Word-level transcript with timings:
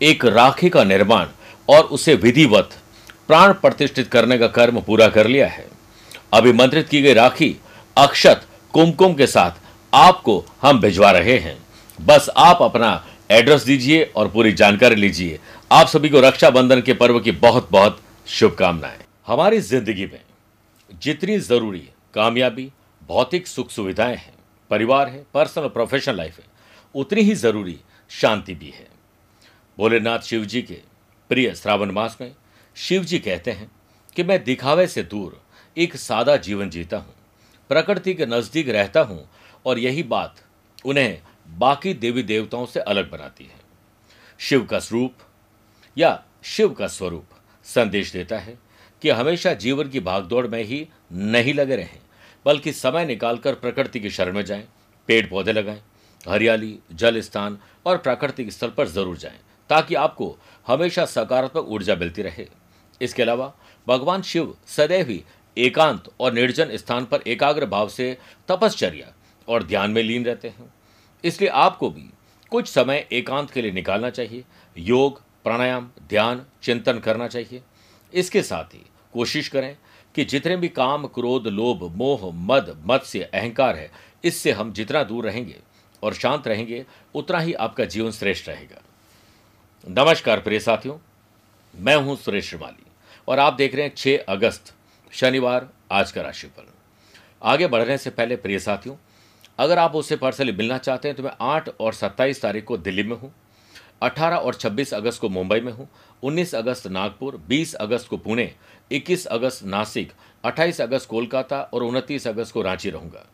एक 0.00 0.24
राखी 0.24 0.68
का 0.68 0.84
निर्माण 0.84 1.26
और 1.68 1.84
उसे 1.84 2.14
विधिवत, 2.14 2.70
प्राण 3.28 3.52
प्रतिष्ठित 3.52 4.08
करने 4.08 4.38
का 4.38 4.46
कर्म 4.48 4.80
पूरा 4.80 5.08
कर 5.08 5.26
लिया 5.26 5.48
है। 5.48 5.66
अभिमंत्रित 6.32 6.88
की 6.88 7.02
गई 7.02 7.12
राखी 7.12 7.56
अक्षत 7.96 8.46
कुमकुम 8.74 9.14
के 9.14 9.26
साथ 9.26 9.60
आपको 9.92 10.44
हम 10.62 10.80
भिजवा 10.80 11.10
रहे 11.10 11.38
हैं। 11.38 11.56
बस 11.98 12.28
आप 12.36 12.62
अपना 12.62 12.92
एड्रेस 13.30 13.62
दीजिए 13.62 14.02
और 14.16 14.28
पूरी 14.28 14.52
जानकारी 14.52 14.94
लीजिए। 14.94 15.38
आप 15.70 15.86
सभी 15.86 16.08
को 16.08 16.20
रक्षाबंधन 16.20 16.80
के 16.80 16.92
पर्व 16.92 17.18
की 17.20 17.30
बहुत 17.32 17.68
बहुत 17.72 18.00
शुभकामनाएँ। 18.28 18.98
हमारी 19.26 19.60
ज़िंदगी 19.60 20.06
में 20.06 20.20
जितनी 21.02 21.38
ज़रूरी 21.38 21.88
कामयाबी, 22.14 22.70
भौतिक 23.02 23.46
सुख 23.46 23.70
सुविधाएँ 23.70 24.16
हैं, 24.16 24.32
परिवार 24.70 25.08
है, 25.08 25.24
पर्सनल 25.34 25.64
और 25.64 25.70
प्रोफेशनल 25.70 26.16
लाइफ 26.16 26.38
है, 26.38 26.44
उतनी 26.94 27.22
ही 27.22 27.34
ज़रूरी 27.34 27.78
शांति 28.10 28.54
भी 28.54 28.72
है। 28.76 28.86
भोलेनाथ 29.80 30.18
शिव 30.18 30.44
जी 30.44 30.60
के 30.62 30.74
प्रिय 31.30 31.54
श्रावण 31.54 31.90
मास 31.90 32.16
में 32.20 32.34
शिव 32.76 33.04
जी 33.04 33.18
कहते 33.18 33.50
हैं 33.50 33.70
कि 34.16 34.22
मैं 34.22 34.42
दिखावे 34.44 34.86
से 34.86 35.02
दूर 35.02 35.40
एक 35.76 35.96
सादा 35.96 36.36
जीवन 36.36 36.70
जीता 36.70 36.96
हूँ 36.96 37.14
प्रकृति 37.70 38.14
के 38.14 38.26
नज़दीक 38.26 38.68
रहता 38.68 39.00
हूँ 39.00 39.18
और 39.66 39.78
यही 39.78 40.02
बात 40.02 40.44
उन्हें 40.84 41.18
बाकी 41.58 41.94
देवी 41.94 42.22
देवताओं 42.22 42.66
से 42.66 42.80
अलग 42.80 43.10
बनाती 43.10 43.44
है। 43.44 43.58
शिव 44.40 44.64
का 44.64 44.78
स्वरूप 44.78 45.26
या 45.96 46.12
शिव 46.44 46.74
का 46.74 46.86
स्वरूप 46.88 47.40
संदेश 47.66 48.12
देता 48.12 48.38
है 48.38 48.58
कि 49.02 49.10
हमेशा 49.10 49.54
जीवन 49.56 49.88
की 49.88 50.00
भागदौड़ 50.02 50.46
में 50.46 50.62
ही 50.62 50.86
नहीं 51.12 51.54
लगे 51.54 51.76
रहें 51.76 52.00
बल्कि 52.46 52.72
समय 52.74 53.06
निकालकर 53.06 53.54
प्रकृति 53.56 54.00
की 54.00 54.10
शरण 54.10 54.34
में 54.34 54.44
जाएँ, 54.44 54.66
पेड़ 55.08 55.26
पौधे 55.26 55.52
लगाएँ, 55.52 55.82
हरियाली 56.28 56.78
जल 56.92 57.20
स्थान 57.20 57.58
और 57.86 57.98
प्राकृतिक 57.98 58.52
स्थल 58.52 58.70
पर 58.70 58.88
ज़रूर 58.88 59.16
जाएँ। 59.16 59.40
ताकि 59.70 59.94
आपको 59.94 60.38
हमेशा 60.66 61.04
सकारात्मक 61.04 61.64
ऊर्जा 61.64 61.94
मिलती 61.94 62.22
रहे। 62.22 62.46
इसके 63.00 63.22
अलावा, 63.22 63.54
भगवान 63.88 64.22
शिव 64.22 64.56
सदैव 64.66 65.08
ही 65.08 65.24
एकांत 65.58 66.04
और 66.20 66.32
निर्जन 66.32 66.76
स्थान 66.76 67.04
पर 67.04 67.20
एकाग्र 67.26 67.66
भाव 67.66 67.88
से 67.88 68.18
तपश्चर्या 68.48 69.12
और 69.48 69.62
ध्यान 69.62 69.90
में 69.90 70.02
लीन 70.02 70.24
रहते 70.24 70.48
हैं। 70.48 70.74
इसलिए 71.24 71.50
आपको 71.50 71.90
भी 71.90 72.10
कुछ 72.50 72.68
समय 72.68 73.08
एकांत 73.12 73.50
के 73.50 73.62
लिए 73.62 73.72
निकालना 73.72 74.10
चाहिए। 74.10 74.44
योग, 74.78 75.22
प्राणायाम, 75.44 75.90
ध्यान, 76.08 76.46
चिंतन 76.62 76.98
करना 76.98 77.28
चाहिए। 77.28 77.62
इसके 78.14 78.42
साथ 78.42 78.64
ही 78.64 78.86
कोशिश 79.12 79.48
करें 79.48 79.76
कि 80.14 80.24
जितने 80.24 80.56
भी 80.56 80.68
काम, 80.68 81.06
क्रोध, 81.06 81.46
लोभ, 81.46 81.92
मोह, 81.96 82.30
मद, 82.34 82.82
मत्स्य, 82.86 83.20
अहंकार 83.20 83.76
है, 83.76 83.90
इससे 84.24 84.52
हम 84.52 84.72
जितना 84.72 85.02
दूर 85.02 85.24
रहेंगे 85.24 85.56
और 86.02 86.14
शांत 86.14 86.48
रहेंगे, 86.48 86.86
उतना 87.14 87.38
ही 87.38 87.52
आपका 87.52 87.84
जीवन 87.84 88.10
श्रेष्ठ 88.10 88.48
रहेगा। 88.48 88.82
नमस्कार 89.84 90.40
प्रिय 90.40 90.58
साथियों, 90.60 90.96
मैं 91.74 91.94
हूँ 91.96 92.16
सुरेश 92.16 92.48
श्रीमाली 92.48 92.84
और 93.28 93.38
आप 93.38 93.54
देख 93.54 93.74
रहे 93.74 93.84
हैं 93.84 93.94
6 93.94 94.24
अगस्त, 94.28 94.72
शनिवार, 95.12 95.68
आज 95.92 96.12
का 96.12 96.22
राशिफल। 96.22 96.66
आगे 97.42 97.66
बढ़ने 97.66 97.96
से 97.98 98.10
पहले 98.10 98.36
प्रिय 98.36 98.58
साथियों, 98.58 98.96
अगर 99.58 99.78
आप 99.78 99.94
उससे 99.94 100.16
पर्सनली 100.16 100.52
मिलना 100.52 100.78
चाहते 100.78 101.08
हैं 101.08 101.16
तो 101.16 101.22
मैं 101.22 101.32
8 101.42 101.68
और 101.80 101.94
27 101.94 102.42
तारीख 102.42 102.64
को 102.64 102.76
दिल्ली 102.78 103.02
में 103.02 103.16
हूँ 103.16 103.32
18 104.02 104.36
और 104.36 104.54
26 104.54 104.94
अगस्त 104.94 105.20
को 105.20 105.28
मुंबई 105.28 105.60
में 105.60 105.72
हूँ 105.72 105.88
19 106.22 106.54
अगस्त 106.54 106.86
नागपुर 106.88 107.42
20 107.48 107.74
अगस्त 107.76 108.08
को 108.08 108.16
पुणे 108.18 108.52
21 108.90 109.26
अगस्त 109.28 109.64
नासिक 109.66 110.12
28 110.44 110.80
अगस्त 110.80 111.08
कोलकाता 111.10 111.62
और 111.64 111.82
29 111.84 112.26
अगस्त 112.28 112.52
को 112.52 112.62
रांची 112.62 112.90
रहूँगा। 112.90 113.26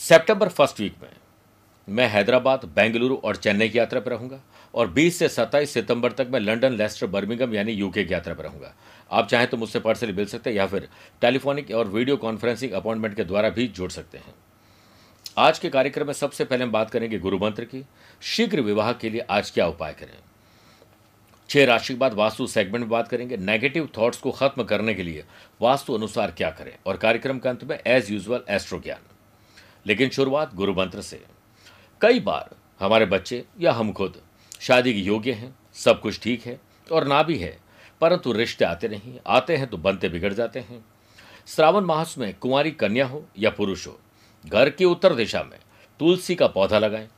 सेप्टेम्बर 0.00 0.48
फ़र्स्ट 0.48 0.80
वीक 0.80 0.94
में 1.02 1.10
मैं 1.88 2.06
हैदराबाद, 2.08 2.64
बेंगलुरु 2.66 3.16
और 3.16 3.36
चेन्नई 3.36 3.68
की 3.68 3.78
यात्रा 3.78 4.00
पर 4.00 4.10
रहूँगा 4.10 4.40
और 4.74 4.90
20 4.90 5.18
से 5.18 5.28
27 5.28 5.70
सितंबर 5.70 6.12
तक 6.12 6.26
मैं 6.30 6.40
लंदन 6.40 6.72
लेस्टर, 6.72 7.06
बर्मिंगम 7.06 7.54
यानी 7.54 7.72
यूके 7.72 8.04
की 8.04 8.14
यात्रा 8.14 8.34
पर 8.34 8.44
रहूँगा। 8.44 8.74
आप 9.10 9.28
चाहें 9.28 9.46
तो 9.46 9.56
मुझसे 9.56 9.80
पर्सनली 9.80 10.12
मिल 10.12 10.26
सकते 10.26 10.50
हैं 10.50 10.56
या 10.56 10.66
फिर 10.66 10.88
टेलीफोनिक 11.20 11.70
और 11.70 11.88
वीडियो 11.88 12.16
कॉन्फ्रेंसिंग 12.16 12.72
अपॉइंटमेंट 12.72 13.16
के 13.16 13.24
द्वारा 13.24 13.48
भी 13.48 13.68
जुड़ 13.68 13.90
सकते 13.90 14.18
हैं। 14.18 14.34
आज 15.38 15.58
के 15.58 15.68
कार्यक्रम 15.68 16.06
में 16.06 16.12
सबसे 16.12 16.44
पहले 16.44 16.64
हम 16.64 16.70
बात 16.70 16.90
करेंगे 16.90 17.18
गुरु 17.18 17.38
मंत्र 17.38 17.64
की। 17.64 17.84
शीघ्र 18.22 18.60
विवाह 18.60 18.92
के 18.92 19.10
लिए 19.10 19.20
आज 19.20 19.50
क्या 19.50 19.66
उपाय 19.66 19.92
करें? 19.92 20.18
छह 21.48 21.64
राशि 21.64 21.94
के 21.94 21.98
बाद 21.98 22.14
वास्तु 22.14 22.46
सेगमेंट 22.46 22.80
में 22.80 22.88
बात 22.88 23.08
करेंगे। 23.08 23.36
नेगेटिव 23.36 23.88
थॉट्स 23.98 24.18
को 24.18 24.30
खत्म 24.30 24.64
करने 24.64 24.94
के 24.94 25.02
लिए 25.02 25.24
वास्तु 25.60 25.94
अनुसार 25.94 26.30
क्या 26.30 26.50
करें? 26.50 26.78
और 26.86 26.96
कार्यक्रम 26.96 27.38
के 27.38 27.48
अंत 27.48 27.64
में 27.64 27.80
एज 27.86 28.10
यूजल 28.10 28.42
एस्ट्रो 28.48 28.80
ज्ञान। 28.80 29.00
लेकिन 29.86 30.10
शुरुआत 30.10 30.54
गुरु 30.54 30.74
मंत्र 30.74 31.02
से। 31.02 31.22
कई 32.00 32.20
बार 32.20 32.50
हमारे 32.80 33.06
बच्चे 33.06 33.44
या 33.60 33.72
हम 33.72 33.92
खुद 33.92 34.20
शादी 34.64 34.92
के 34.94 35.00
योग्य 35.00 35.32
हैं, 35.32 35.54
सब 35.76 36.00
कुछ 36.00 36.20
ठीक 36.22 36.42
है 36.42 36.58
और 36.86 37.06
ना 37.06 37.22
भी 37.22 37.36
है, 37.38 37.56
परंतु 38.00 38.32
रिश्ते 38.32 38.64
आते 38.64 38.88
नहीं, 38.88 39.18
आते 39.26 39.56
हैं 39.56 39.66
तो 39.66 39.76
बनते 39.78 40.08
बिगड़ 40.08 40.32
जाते 40.32 40.60
हैं। 40.60 40.84
श्रावण 41.48 41.84
मास 41.84 42.14
में 42.18 42.32
कुंवारी 42.34 42.70
कन्या 42.72 43.06
हो 43.06 43.24
या 43.38 43.50
पुरुष 43.50 43.86
हो, 43.86 43.98
घर 44.44 44.70
की 44.70 44.84
उत्तर 44.84 45.14
दिशा 45.14 45.42
में 45.42 45.58
तुलसी 46.00 46.34
का 46.34 46.46
पौधा 46.48 46.78
लगाएँ 46.78 47.08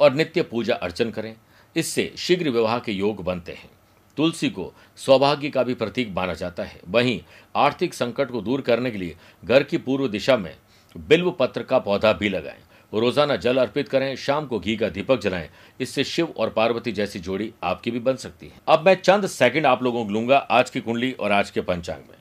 और 0.00 0.14
नित्य 0.14 0.42
पूजा 0.42 0.74
अर्चन 0.76 1.10
करें, 1.10 1.34
इससे 1.76 2.12
शीघ्र 2.18 2.50
विवाह 2.50 2.78
के 2.78 2.92
योग 2.92 3.22
बनते 3.24 3.52
हैं। 3.52 3.70
तुलसी 4.16 4.50
को 4.50 4.72
सौभाग्य 4.98 5.48
का 5.50 5.62
भी 5.62 5.74
प्रतीक 5.74 6.14
माना 6.16 6.34
जाता 6.34 6.64
है। 6.64 6.80
वहीं 6.88 7.20
आर्थिक 7.56 7.94
संकट 7.94 8.30
को 8.30 8.40
दूर 8.40 8.60
करने 8.60 8.90
के 8.90 8.98
लिए 8.98 9.16
घर 9.44 9.62
की 9.62 9.78
पूर्व 9.78 10.08
दिशा 10.08 10.36
में 10.36 10.54
बिल्व 10.94 11.30
पत्र 11.30 11.62
का 11.62 11.78
पौधा 11.78 12.12
भी 12.12 12.28
लगाएँ। 12.28 12.62
रोज़ाना 12.92 13.36
जल 13.36 13.56
अर्पित 13.56 13.88
करें, 13.88 14.14
शाम 14.16 14.46
को 14.46 14.58
घी 14.58 14.76
का 14.76 14.88
दीपक 14.88 15.20
जलाएँ। 15.20 15.48
इससे 15.80 16.04
शिव 16.04 16.34
और 16.36 16.50
पार्वती 16.50 16.92
जैसी 16.92 17.18
जोड़ी 17.20 17.52
आपकी 17.62 17.90
भी 17.90 17.98
बन 18.00 18.16
सकती 18.16 18.46
है। 18.46 18.60
अब 18.68 18.86
मैं 18.86 18.94
चंद 18.94 19.26
सेकंड 19.26 19.66
आप 19.66 19.82
लोगों 19.82 20.04
को 20.04 20.12
लूँगा 20.12 20.36
आज 20.38 20.70
की 20.70 20.80
कुंडली 20.80 21.12
और 21.12 21.32
आज 21.32 21.50
के 21.50 21.60
पंचांग 21.62 21.98
में। 22.00 22.16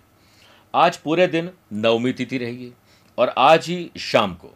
आज 0.74 0.98
पूरे 0.98 1.28
दिन 1.28 1.50
नवमी 1.76 2.12
तिथि 2.14 2.38
रहेगी 2.38 2.72
और 3.18 3.34
आज 3.38 3.68
ही 3.68 3.90
शाम 4.02 4.34
को 4.34 4.53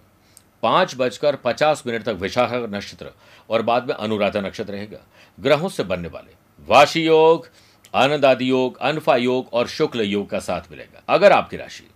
पाँच 0.64 0.96
बजकर 0.97 1.36
पचास 1.36 1.84
मिनट 1.88 2.03
तक 2.03 2.16
विशाखा 2.16 2.58
नक्षत्र 2.68 3.12
और 3.50 3.62
बाद 3.62 3.88
में 3.88 3.96
अनुराधा 3.96 4.41
नक्षत्र 4.41 4.74
रहेगा। 4.74 5.06
ग्रहों 5.38 5.70
से 5.70 5.84
बनने 5.84 6.08
वाले 6.08 6.34
वाशी 6.68 7.03
योग, 7.03 7.47
आनंद 7.94 8.26
आदि 8.26 8.50
योग, 8.50 8.78
अनफा 8.80 9.16
योग 9.16 9.53
और 9.53 9.68
शुक्ल 9.68 10.02
योग 10.02 10.30
का 10.30 10.40
साथ 10.40 10.72
मिलेगा। 10.72 11.03
अगर 11.09 11.31
आपकी 11.31 11.58
राशि 11.58 11.88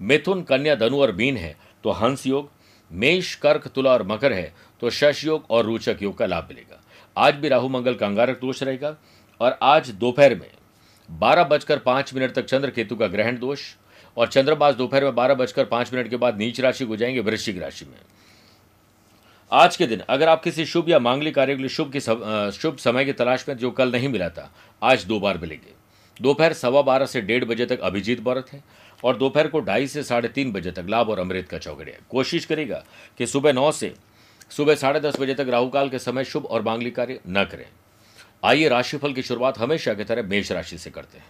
मिथुन, 0.00 0.42
कन्या, 0.42 0.74
धनु 0.76 1.00
और 1.00 1.12
मीन 1.12 1.36
है 1.36 1.56
तो 1.84 1.90
हंस 1.92 2.26
योग 2.26 2.50
मेष, 2.90 3.34
कर्क, 3.34 3.66
तुला 3.68 3.92
और 3.92 4.02
मकर 4.02 4.32
है 4.32 4.52
तो 4.82 4.90
शश 4.90 5.24
योग 5.24 5.44
और 5.50 5.64
रोचक 5.64 5.98
योग 6.02 6.16
का 6.18 6.26
लाभ 6.26 6.46
मिलेगा। 6.48 6.80
आज 7.16 7.34
भी 7.34 7.48
राहु, 7.48 7.68
मंगल 7.68 7.94
का 7.94 8.06
अंगारक 8.06 8.40
दोष 8.40 8.62
रहेगा 8.62 8.96
और 9.40 9.58
आज 9.62 9.90
दोपहर 9.90 10.34
में 10.34 10.50
बारह 11.08 11.44
बजकर 11.44 11.78
पाँच 11.78 12.14
मिनट 12.14 12.34
तक 12.34 12.44
चंद्र 12.44 12.70
केतु 12.70 12.96
का 12.96 13.06
ग्रहण 13.06 13.38
दोष 13.38 13.62
और 14.16 14.28
चंद्रमास 14.28 14.74
दोपहर 14.74 15.04
में 15.04 15.14
बारह 15.14 15.34
बजकर 15.34 15.64
पाँच 15.64 15.92
मिनट 15.94 16.08
के 16.10 16.16
बाद 16.16 16.38
नीच 16.38 16.60
राशि 16.60 16.84
को 16.84 16.96
जाएँगे 16.96 17.20
वृश्चिक 17.20 17.60
राशि 17.62 17.84
में। 17.84 17.98
आज 19.52 19.76
के 19.76 19.86
दिन 19.86 20.00
अगर 20.08 20.28
आप 20.28 20.42
किसी 20.42 20.64
शुभ 20.66 20.88
या 20.88 20.98
मांगलिक 20.98 21.34
कार्य 21.34 21.54
के 21.54 21.62
लिए 21.62 21.68
शुभ 21.68 21.92
की 21.92 22.00
शुभ 22.00 22.76
समय 22.78 23.04
की 23.04 23.12
तलाश 23.12 23.44
में 23.48 23.56
जो 23.56 23.70
कल 23.70 23.92
नहीं 23.92 24.08
मिला 24.08 24.28
था, 24.28 24.50
आज 24.82 25.04
दो 25.04 25.20
बार 25.20 25.38
मिलेंगे। 25.38 25.72
दोपहर 26.20 26.52
सवा 26.52 26.82
बारह 26.82 27.06
से 27.06 27.20
डेढ़ 27.20 27.44
बजे 27.44 27.66
तक 27.66 27.80
अभिजीत 27.80 28.20
व्रत 28.20 28.52
है। 28.52 28.62
और 29.04 29.16
दोपहर 29.16 29.48
को 29.48 29.60
ढाई 29.60 29.86
से 29.86 30.02
साढ़े 30.02 30.28
तीन 30.28 30.52
बजे 30.52 30.70
तक 30.70 30.86
लाभ 30.88 31.10
और 31.10 31.18
अमृत 31.18 31.48
का 31.48 31.58
चौकड़िया 31.58 32.04
कोशिश 32.10 32.44
करेगा 32.44 32.82
कि 33.18 33.26
सुबह 33.26 33.52
नौ 33.52 33.70
से 33.72 33.94
सुबह 34.50 34.74
साढ़े 34.74 35.00
दस 35.00 35.18
बजे 35.20 35.34
तक 35.34 35.48
राहुकाल 35.48 35.88
के 35.88 35.98
समय 35.98 36.24
शुभ 36.24 36.46
और 36.46 36.62
मांगलिक 36.62 36.94
कार्य 36.96 37.20
न 37.28 37.44
करें। 37.44 37.66
आइए 38.44 38.68
राशिफल 38.68 39.12
की 39.12 39.22
शुरुआत 39.22 39.58
हमेशा 39.58 39.94
की 39.94 40.04
तरह 40.04 40.22
मेष 40.22 40.52
राशि 40.52 40.78
से 40.78 40.90
करते 40.90 41.18
हैं। 41.18 41.26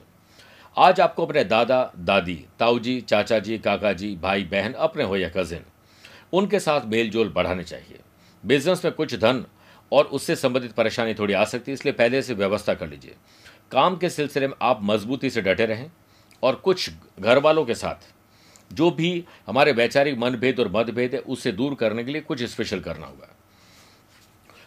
आज 0.77 1.01
आपको 1.01 1.27
अपने 1.27 1.45
दादा, 1.45 1.93
दादी, 1.97 2.45
ताऊजी 2.59 3.01
चाचा 3.01 3.39
जी 3.39 3.59
काका 3.59 3.93
जी 3.93 4.15
भाई, 4.17 4.45
बहन, 4.45 4.73
अपने 4.73 5.05
हो 5.05 5.17
या 5.17 5.29
कजिन, 5.29 5.65
उनके 6.33 6.61
साथ 6.61 6.87
मेल 6.87 7.11
जोल 7.11 7.29
बढ़ाने 7.29 7.65
चाहिए। 7.65 7.99
बिज़नेस 8.45 8.85
में 8.85 8.93
कुछ 8.95 9.15
धन 9.15 9.45
और 9.93 10.05
उससे 10.05 10.37
संबंधित 10.37 10.73
परेशानी 10.73 11.15
थोड़ी 11.15 11.35
आ 11.35 11.45
सकती 11.45 11.71
है, 11.71 11.75
इसलिए 11.75 11.93
पहले 11.93 12.23
से 12.23 12.35
व्यवस्था 12.35 12.75
कर 12.75 12.89
लीजिए। 12.89 13.15
काम 13.73 13.97
के 13.97 14.11
सिलसिले 14.11 14.47
में 14.47 14.55
आप 14.63 14.81
मजबूती 14.83 15.31
से 15.31 15.43
डटे 15.43 15.67
रहें। 15.67 15.91
और 16.43 16.55
कुछ 16.55 16.91
घर 17.21 17.39
वालों 17.39 17.65
के 17.65 17.75
साथ। 17.75 18.13
जो 18.73 18.91
भी 18.91 19.25
हमारे 19.47 19.73
वैचारिक 19.73 20.19
मनभेद 20.19 20.61
और 20.61 20.69
मतभेद 20.69 21.15
है, 21.15 21.21
उससे 21.21 21.53
दूर 21.53 21.75
करने 21.75 22.05
के 22.05 22.13
लिए 22.13 22.21
कुछ 22.21 22.43
स्पेशल 22.43 22.81
करना 22.81 23.07
होगा। 23.07 23.35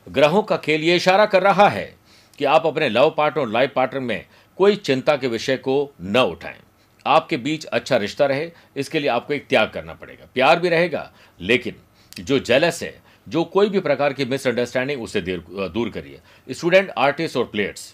ग्रहों 0.07 0.41
का 0.43 0.57
खेल 0.57 0.81
ये 0.81 0.95
इशारा 0.95 1.25
कर 1.25 1.43
रहा 1.43 1.67
है 1.69 1.95
कि 2.39 2.45
आप 2.45 2.65
अपने 2.65 2.89
लव 2.89 3.13
पार्टनर 3.17 3.43
और 3.43 3.49
लाइफ 3.49 3.73
पार्टनर 3.75 3.99
में 3.99 4.25
कोई 4.57 4.75
चिंता 4.75 5.15
के 5.17 5.27
विषय 5.27 5.57
को 5.57 5.93
न 6.01 6.19
उठाएँ। 6.19 6.59
आपके 7.05 7.37
बीच 7.37 7.65
अच्छा 7.65 7.97
रिश्ता 7.97 8.25
रहे, 8.25 8.51
इसके 8.75 8.99
लिए 8.99 9.09
आपको 9.09 9.33
एक 9.33 9.47
त्याग 9.47 9.69
करना 9.69 9.93
पड़ेगा। 9.93 10.27
प्यार 10.33 10.59
भी 10.59 10.69
रहेगा, 10.69 11.11
लेकिन 11.39 11.75
जो 12.19 12.39
जेलस 12.39 12.81
है, 12.83 13.01
जो 13.27 13.43
कोई 13.43 13.69
भी 13.69 13.79
प्रकार 13.79 14.13
की 14.13 14.25
मिसअंडरस्टैंडिंग 14.25 15.01
उससे 15.03 15.21
दूर 15.21 15.89
करिए। 15.89 16.19
स्टूडेंट 16.49 16.89
आर्टिस्ट 16.97 17.37
और 17.37 17.45
प्लेयर्स 17.45 17.93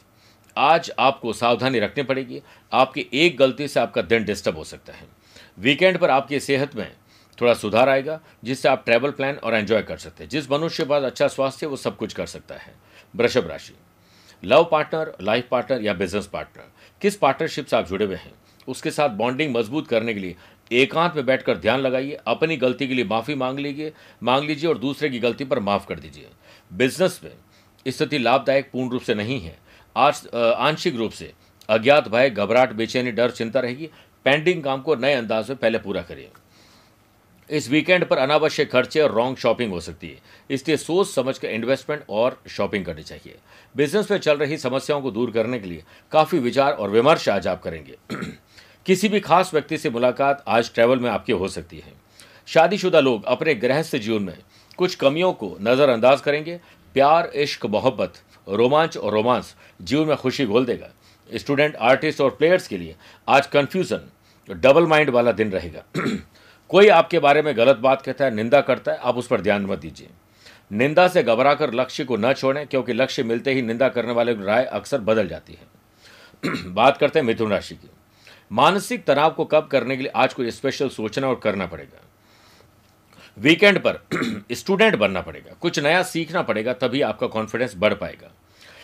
आज 0.58 0.92
आपको 1.00 1.34
सावधानी 1.34 1.80
रखनी 1.80 2.04
पड़ेगी। 2.04 2.42
आपकी 2.74 3.06
एक 3.14 3.38
गलती 3.38 3.68
से 3.68 3.80
आपका 3.80 4.02
दिन 4.02 4.24
डिस्टर्ब 4.24 4.58
हो 4.58 4.64
सकता 4.64 4.94
है। 4.94 5.04
वीकेंड 5.60 5.98
पर 5.98 6.10
आपकी 6.10 6.40
सेहत 6.40 6.76
में 6.76 6.92
थोड़ा 7.42 7.54
सुधार 7.54 7.90
आएगा, 7.90 8.20
जिससे 8.44 8.70
आप 8.70 8.86
ट्रैवल 8.86 9.12
प्लान 9.12 9.36
और 9.36 9.56
एंजॉय 9.56 9.82
कर 9.82 9.98
सकते 9.98 10.24
हैं। 10.24 10.30
जिस 10.30 10.52
मनुष्य 10.52 10.84
के 10.84 10.90
पास 10.90 11.04
अच्छा 11.04 11.28
स्वास्थ्य 11.28 11.66
है, 11.66 11.70
वो 11.70 11.76
सब 11.76 11.98
कुछ 11.98 12.14
कर 12.14 12.26
सकता 12.26 12.56
है। 12.56 12.74
वृषभ 13.16 13.48
राशि। 13.48 13.74
लव 14.44 14.68
पार्टनर 14.72 15.16
लाइफ 15.22 15.48
पार्टनर 15.52 15.82
या 15.82 15.94
बिज़नेस 15.94 16.28
पार्टनर 16.28 16.72
किस 17.02 17.16
पार्टनरशिप 17.16 17.66
से 17.66 17.76
आप 17.76 17.88
जुड़े 17.88 18.06
हुए 18.06 18.16
हैं? 18.16 18.34
उसके 18.68 18.92
साथ 18.92 19.10
बॉन्डिंग 19.10 19.56
मज़बूत 19.56 19.88
करने 19.88 20.14
के 20.14 20.20
लिए 20.20 20.36
एकांत 20.72 21.16
में 21.16 21.26
बैठकर 21.26 21.58
ध्यान 21.58 21.80
लगाइए, 21.80 22.18
अपनी 22.28 22.58
गलती 22.58 22.88
के 22.88 22.94
लिए 22.94 23.06
माफ़ी 23.06 23.36
मांग 23.36 23.60
लीजिए 23.60 23.94
मांग 24.24 24.48
लीजिए 24.48 24.70
और 24.70 24.78
दूसरे 24.78 25.10
की 25.10 25.20
गलती 25.20 25.46
पर 25.46 25.60
माफ़ 25.60 25.88
कर 25.88 26.00
दीजिए। 26.00 26.28
बिज़नेस 26.74 27.20
में 27.24 27.32
स्थिति 27.88 28.18
लाभदायक 28.18 28.72
पूर्ण 28.72 28.90
रूप 28.90 29.02
से 29.02 29.14
नहीं 29.14 29.40
है। 29.42 29.67
आंशिक 29.98 30.96
रूप 30.96 31.12
से। 31.12 31.34
अज्ञात 31.70 32.08
भय, 32.08 32.30
घबराहट, 32.30 32.74
बेचैनी, 32.74 33.12
डर, 33.12 33.32
चिंता 33.32 33.60
रहेगी। 33.60 33.90
पेंडिंग 34.26 34.64
काम 34.64 34.82
को 34.82 34.96
नए 34.96 35.14
अंदाज 35.14 35.50
में 35.50 35.58
पहले 35.58 35.78
पूरा 35.78 36.02
करिए। 36.02 36.30
इस 37.50 37.70
वीकेंड 37.70 38.06
पर 38.06 38.18
अनावश्यक 38.18 38.72
खर्चे 38.72 39.02
और 39.02 39.12
रॉन्ग 39.12 39.38
शॉपिंग 39.38 39.72
हो 39.72 39.80
सकती 39.80 40.08
है। 40.08 40.18
इसलिए 40.50 40.78
सोच 40.78 41.08
समझ 41.08 41.38
कर 41.38 41.48
इन्वेस्टमेंट 41.48 42.04
और 42.10 42.42
शॉपिंग 42.48 42.86
करनी 42.86 43.04
चाहिए। 43.04 43.36
बिज़नेस 43.78 44.12
में 44.12 44.18
चल 44.18 44.38
रही 44.38 44.58
समस्याओं 44.58 45.02
को 45.02 45.12
दूर 45.12 45.32
करने 45.32 45.60
के 45.60 45.68
लिए 45.68 45.84
काफ़ी 46.12 46.40
विचार 46.40 46.74
और 46.74 46.90
विमर्श 46.90 47.30
आज 47.30 47.48
आप 47.48 47.62
करेंगे। 47.64 47.98
किसी 48.86 49.10
भी 49.10 49.20
खास 49.20 49.54
व्यक्ति 49.54 49.78
से 49.78 49.90
मुलाकात 49.90 50.44
आज 50.48 50.74
ट्रैवल 50.74 51.00
में 51.00 51.10
आपकी 51.10 51.34
हो 51.34 51.48
सकती 51.48 51.78
है। 51.78 51.94
शादीशुदा 52.48 53.00
लोग 53.00 53.26
अपने 53.26 53.56
गृहस्थ 53.56 53.96
जीवन 53.96 54.24
में 54.24 54.38
कुछ 54.78 54.96
कमियों 54.96 55.34
को 55.34 55.58
नज़रअंदाज 55.62 56.22
करेंगे। 56.22 56.60
प्यार, 56.94 57.32
इश्क, 57.36 57.66
मोहब्बत, 57.66 58.14
रोमांच 58.50 58.98
और 58.98 59.14
रोमांस 59.14 59.56
जीवन 59.82 60.08
में 60.08 60.18
खुशी 60.18 60.46
घोल 60.46 60.66
देगा। 60.66 60.90
स्टूडेंट, 61.34 61.76
आर्टिस्ट 61.76 62.22
और 62.22 62.30
प्लेयर्स 62.30 62.68
के 62.68 62.78
लिए 62.78 62.96
आज 63.28 63.48
कन्फ्यूज़न 63.48 64.12
डबल 64.50 64.88
माइंड 64.88 65.10
वाला 65.10 65.32
दिन 65.32 65.52
रहेगा। 65.52 65.84
कोई 66.70 66.88
आपके 66.88 67.20
बारे 67.20 67.42
में 67.42 67.58
गलत 67.58 67.78
बात 67.78 68.02
कहता 68.02 68.26
है, 68.26 68.36
निंदा 68.36 68.62
करता 68.62 68.92
है, 68.92 68.98
आप 68.98 69.18
उस 69.18 69.28
पर 69.28 69.42
ध्यान 69.42 69.66
मत 69.66 69.80
दीजिए। 69.80 70.08
निंदा 70.72 71.08
से 71.08 71.24
घबराकर 71.24 71.74
लक्ष्य 71.74 72.04
को 72.04 72.18
न 72.18 72.34
छोड़ें, 72.34 72.68
क्योंकि 72.68 72.94
लक्ष्य 72.94 73.24
मिलते 73.24 73.54
ही 73.54 73.62
निंदा 73.62 73.90
करने 73.90 74.12
वाले 74.12 74.36
की 74.36 74.44
राय 74.44 74.66
अक्सर 74.66 75.02
बदल 75.02 75.28
जाती 75.28 75.54
है। 75.54 75.78
बात 76.74 76.98
करते 76.98 77.20
हैं 77.20 77.26
मिथुन 77.26 77.52
राशि 77.52 77.76
की। 77.76 77.90
मानसिक 78.52 79.06
तनाव 79.06 79.32
को 79.32 79.46
कब 79.46 79.68
करने 79.68 79.98
के 79.98 80.04
लिए 80.04 80.12
आज 80.16 80.34
कोई 80.34 80.52
स्पेशल 80.52 80.90
सोचना 80.90 81.28
और 81.28 81.40
करना 81.44 81.66
पड़ेगा। 81.66 82.02
वीकेंड 83.38 83.80
पर 83.80 84.00
स्टूडेंट 84.52 84.96
बनना 84.96 85.22
पड़ेगा। 85.22 85.56
कुछ 85.62 85.80
नया 85.80 86.04
सीखना 86.04 86.42
पड़ेगा, 86.42 86.74
तभी 86.74 87.02
आपका 87.02 87.28
कॉन्फिडेंस 87.28 87.74
बढ़ 87.78 87.94
पाएगा। 87.94 88.32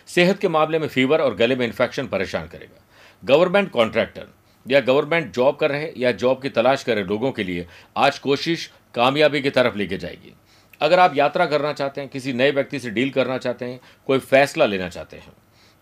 सेहत 0.08 0.40
के 0.40 0.48
मामले 0.48 0.80
में 0.80 0.88
फीवर 0.88 1.22
और 1.22 1.36
गले 1.36 1.56
में 1.56 1.66
इन्फेक्शन 1.66 2.08
परेशान 2.08 2.48
करेगा। 2.48 2.82
गवर्नमेंट 3.24 3.70
कॉन्ट्रैक्टर 3.72 4.28
या 4.66 4.80
गवर्नमेंट 4.82 5.32
जॉब 5.34 5.56
कर 5.56 5.72
रहे 5.72 5.92
या 5.98 6.12
जॉब 6.14 6.42
की 6.42 6.50
तलाश 6.50 6.84
कर 6.84 6.96
रहे 6.96 7.04
लोगों 7.04 7.32
के 7.32 7.44
लिए 7.44 7.68
आज 7.98 8.20
कोशिश 8.20 8.70
कामयाबी 8.96 9.42
की 9.42 9.50
तरफ़ 9.50 9.78
लेके 9.78 9.98
जाएगी। 9.98 10.34
अगर 10.82 11.00
आप 11.00 11.16
यात्रा 11.18 11.46
करना 11.46 11.74
चाहते 11.74 12.02
हैं, 12.02 12.10
किसी 12.10 12.34
नए 12.34 12.52
व्यक्ति 12.52 12.80
से 12.80 12.90
डील 12.90 13.10
करना 13.10 13.38
चाहते 13.38 13.66
हैं, 13.66 13.80
कोई 14.08 14.20
फैसला 14.20 14.66
लेना 14.66 14.90
चाहते 14.90 15.18
हैं 15.18 15.34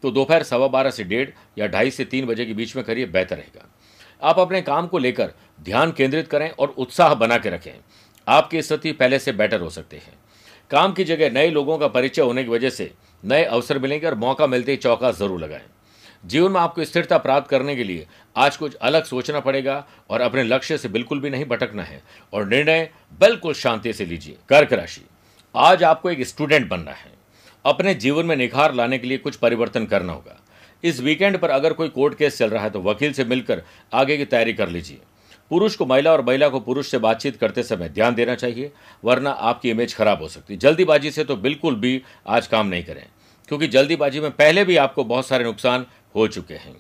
तो 0.04 0.12
दोपहर 0.12 0.44
सवा 0.44 0.68
बारह 0.68 0.92
से 0.92 1.04
डेढ़ 1.04 1.30
या 1.58 1.68
ढाई 1.68 1.92
से 1.92 2.06
तीन 2.06 2.26
बजे 2.26 2.46
के 2.46 2.54
बीच 2.54 2.76
में 2.76 2.84
करिए, 2.86 3.06
बेहतर 3.06 3.38
रहेगा। 3.38 3.68
आप 4.22 4.40
अपने 4.40 4.62
काम 4.62 4.88
को 4.88 4.98
लेकर 4.98 5.32
ध्यान 5.62 5.92
केंद्रित 5.92 6.28
करें 6.28 6.50
और 6.50 6.74
उत्साह 6.78 7.14
बना 7.14 7.38
के 7.38 7.50
रखें। 7.50 7.72
आपकी 8.28 8.62
स्थिति 8.62 8.92
पहले 8.92 9.20
से 9.20 9.32
बेटर 9.32 9.62
हो 9.62 9.70
सकते 9.70 9.98
हैं। 9.98 10.14
काम 10.72 10.94
की 10.94 11.04
जगह 11.04 11.32
नए 11.32 11.50
लोगों 11.50 11.78
का 11.78 11.88
परिचय 11.88 12.22
होने 12.22 12.44
की 12.44 12.50
वजह 12.50 12.70
से 12.70 12.92
नए 13.24 13.44
अवसर 13.44 13.80
मिलेंगे 13.80 14.08
और 14.08 14.16
मौका 14.18 14.48
मिलते 14.48 14.72
ही 14.72 14.78
चौका 14.78 15.12
ज़रूर 15.12 15.40
लगाएँ। 15.40 15.62
जीवन 16.24 16.52
में 16.52 16.60
आपको 16.62 16.84
स्थिरता 16.86 17.18
प्राप्त 17.18 17.50
करने 17.50 17.76
के 17.76 17.84
लिए 17.84 18.06
आज 18.36 18.58
कुछ 18.58 18.76
अलग 18.76 19.04
सोचना 19.04 19.40
पड़ेगा 19.40 19.86
और 20.10 20.22
अपने 20.22 20.44
लक्ष्य 20.44 20.78
से 20.78 20.90
बिल्कुल 20.90 21.20
भी 21.20 21.30
नहीं 21.30 21.46
भटकना 21.46 21.84
है 21.84 22.02
और 22.34 22.48
निर्णय 22.48 22.90
बिल्कुल 23.22 23.54
शांति 23.54 23.94
से 23.94 24.06
लीजिए। 24.06 24.38
कर्क 24.50 24.74
राशि, 24.74 25.02
आज 25.56 25.84
आपको 25.84 26.10
एक 26.12 26.26
स्टूडेंट 26.28 26.70
बनना 26.70 26.92
है। 26.92 27.12
अपने 27.66 27.94
जीवन 27.96 28.26
में 28.26 28.36
निखार 28.36 28.74
लाने 28.74 28.98
के 28.98 29.08
लिए 29.08 29.18
कुछ 29.20 29.36
परिवर्तन 29.38 29.86
करना 29.86 30.14
होगा। 30.14 30.40
इस 30.84 31.00
वीकेंड 31.00 31.38
पर 31.38 31.50
अगर 31.50 31.74
कोई 31.74 31.90
कोर्ट 31.90 32.18
केस 32.18 32.38
चल 32.38 32.50
रहा 32.50 32.64
है 32.64 32.70
तो 32.70 32.82
वकील 32.82 33.14
से 33.14 33.24
मिलकर 33.26 33.62
आगे 33.94 34.18
की 34.18 34.26
तैयारी 34.26 34.54
कर 34.54 34.70
लीजिए। 34.70 35.00
पुरुष 35.52 35.76
को 35.76 35.86
महिला 35.86 36.12
और 36.12 36.22
महिला 36.26 36.48
को 36.50 36.60
पुरुष 36.60 36.88
से 36.88 36.98
बातचीत 37.00 37.36
करते 37.36 37.64
समय 37.64 37.90
ध्यान 37.90 38.16
देना 38.16 38.36
चाहिए, 38.36 38.72
वरना 39.04 39.32
आपकी 39.32 39.70
इमेज 39.70 39.96
खराब 39.96 40.22
हो 40.22 40.28
सकती 40.28 40.54
है। 40.54 40.60
जल्दीबाजी 40.60 41.12
से 41.12 41.24
तो 41.24 41.36
बिल्कुल 41.38 41.76
भी 41.76 42.02
आज 42.28 42.48
काम 42.48 42.68
नहीं 42.68 42.84
करें, 42.84 43.06
क्योंकि 43.50 43.68
जल्दीबाजी 43.68 44.20
में 44.20 44.30
पहले 44.32 44.64
भी 44.66 44.78
आपको 44.78 45.04
बहुत 45.06 45.28
सारे 45.28 45.44
नुकसान 45.44 45.86
हो 46.16 46.28
चुके 46.30 46.54
हैं। 46.56 46.76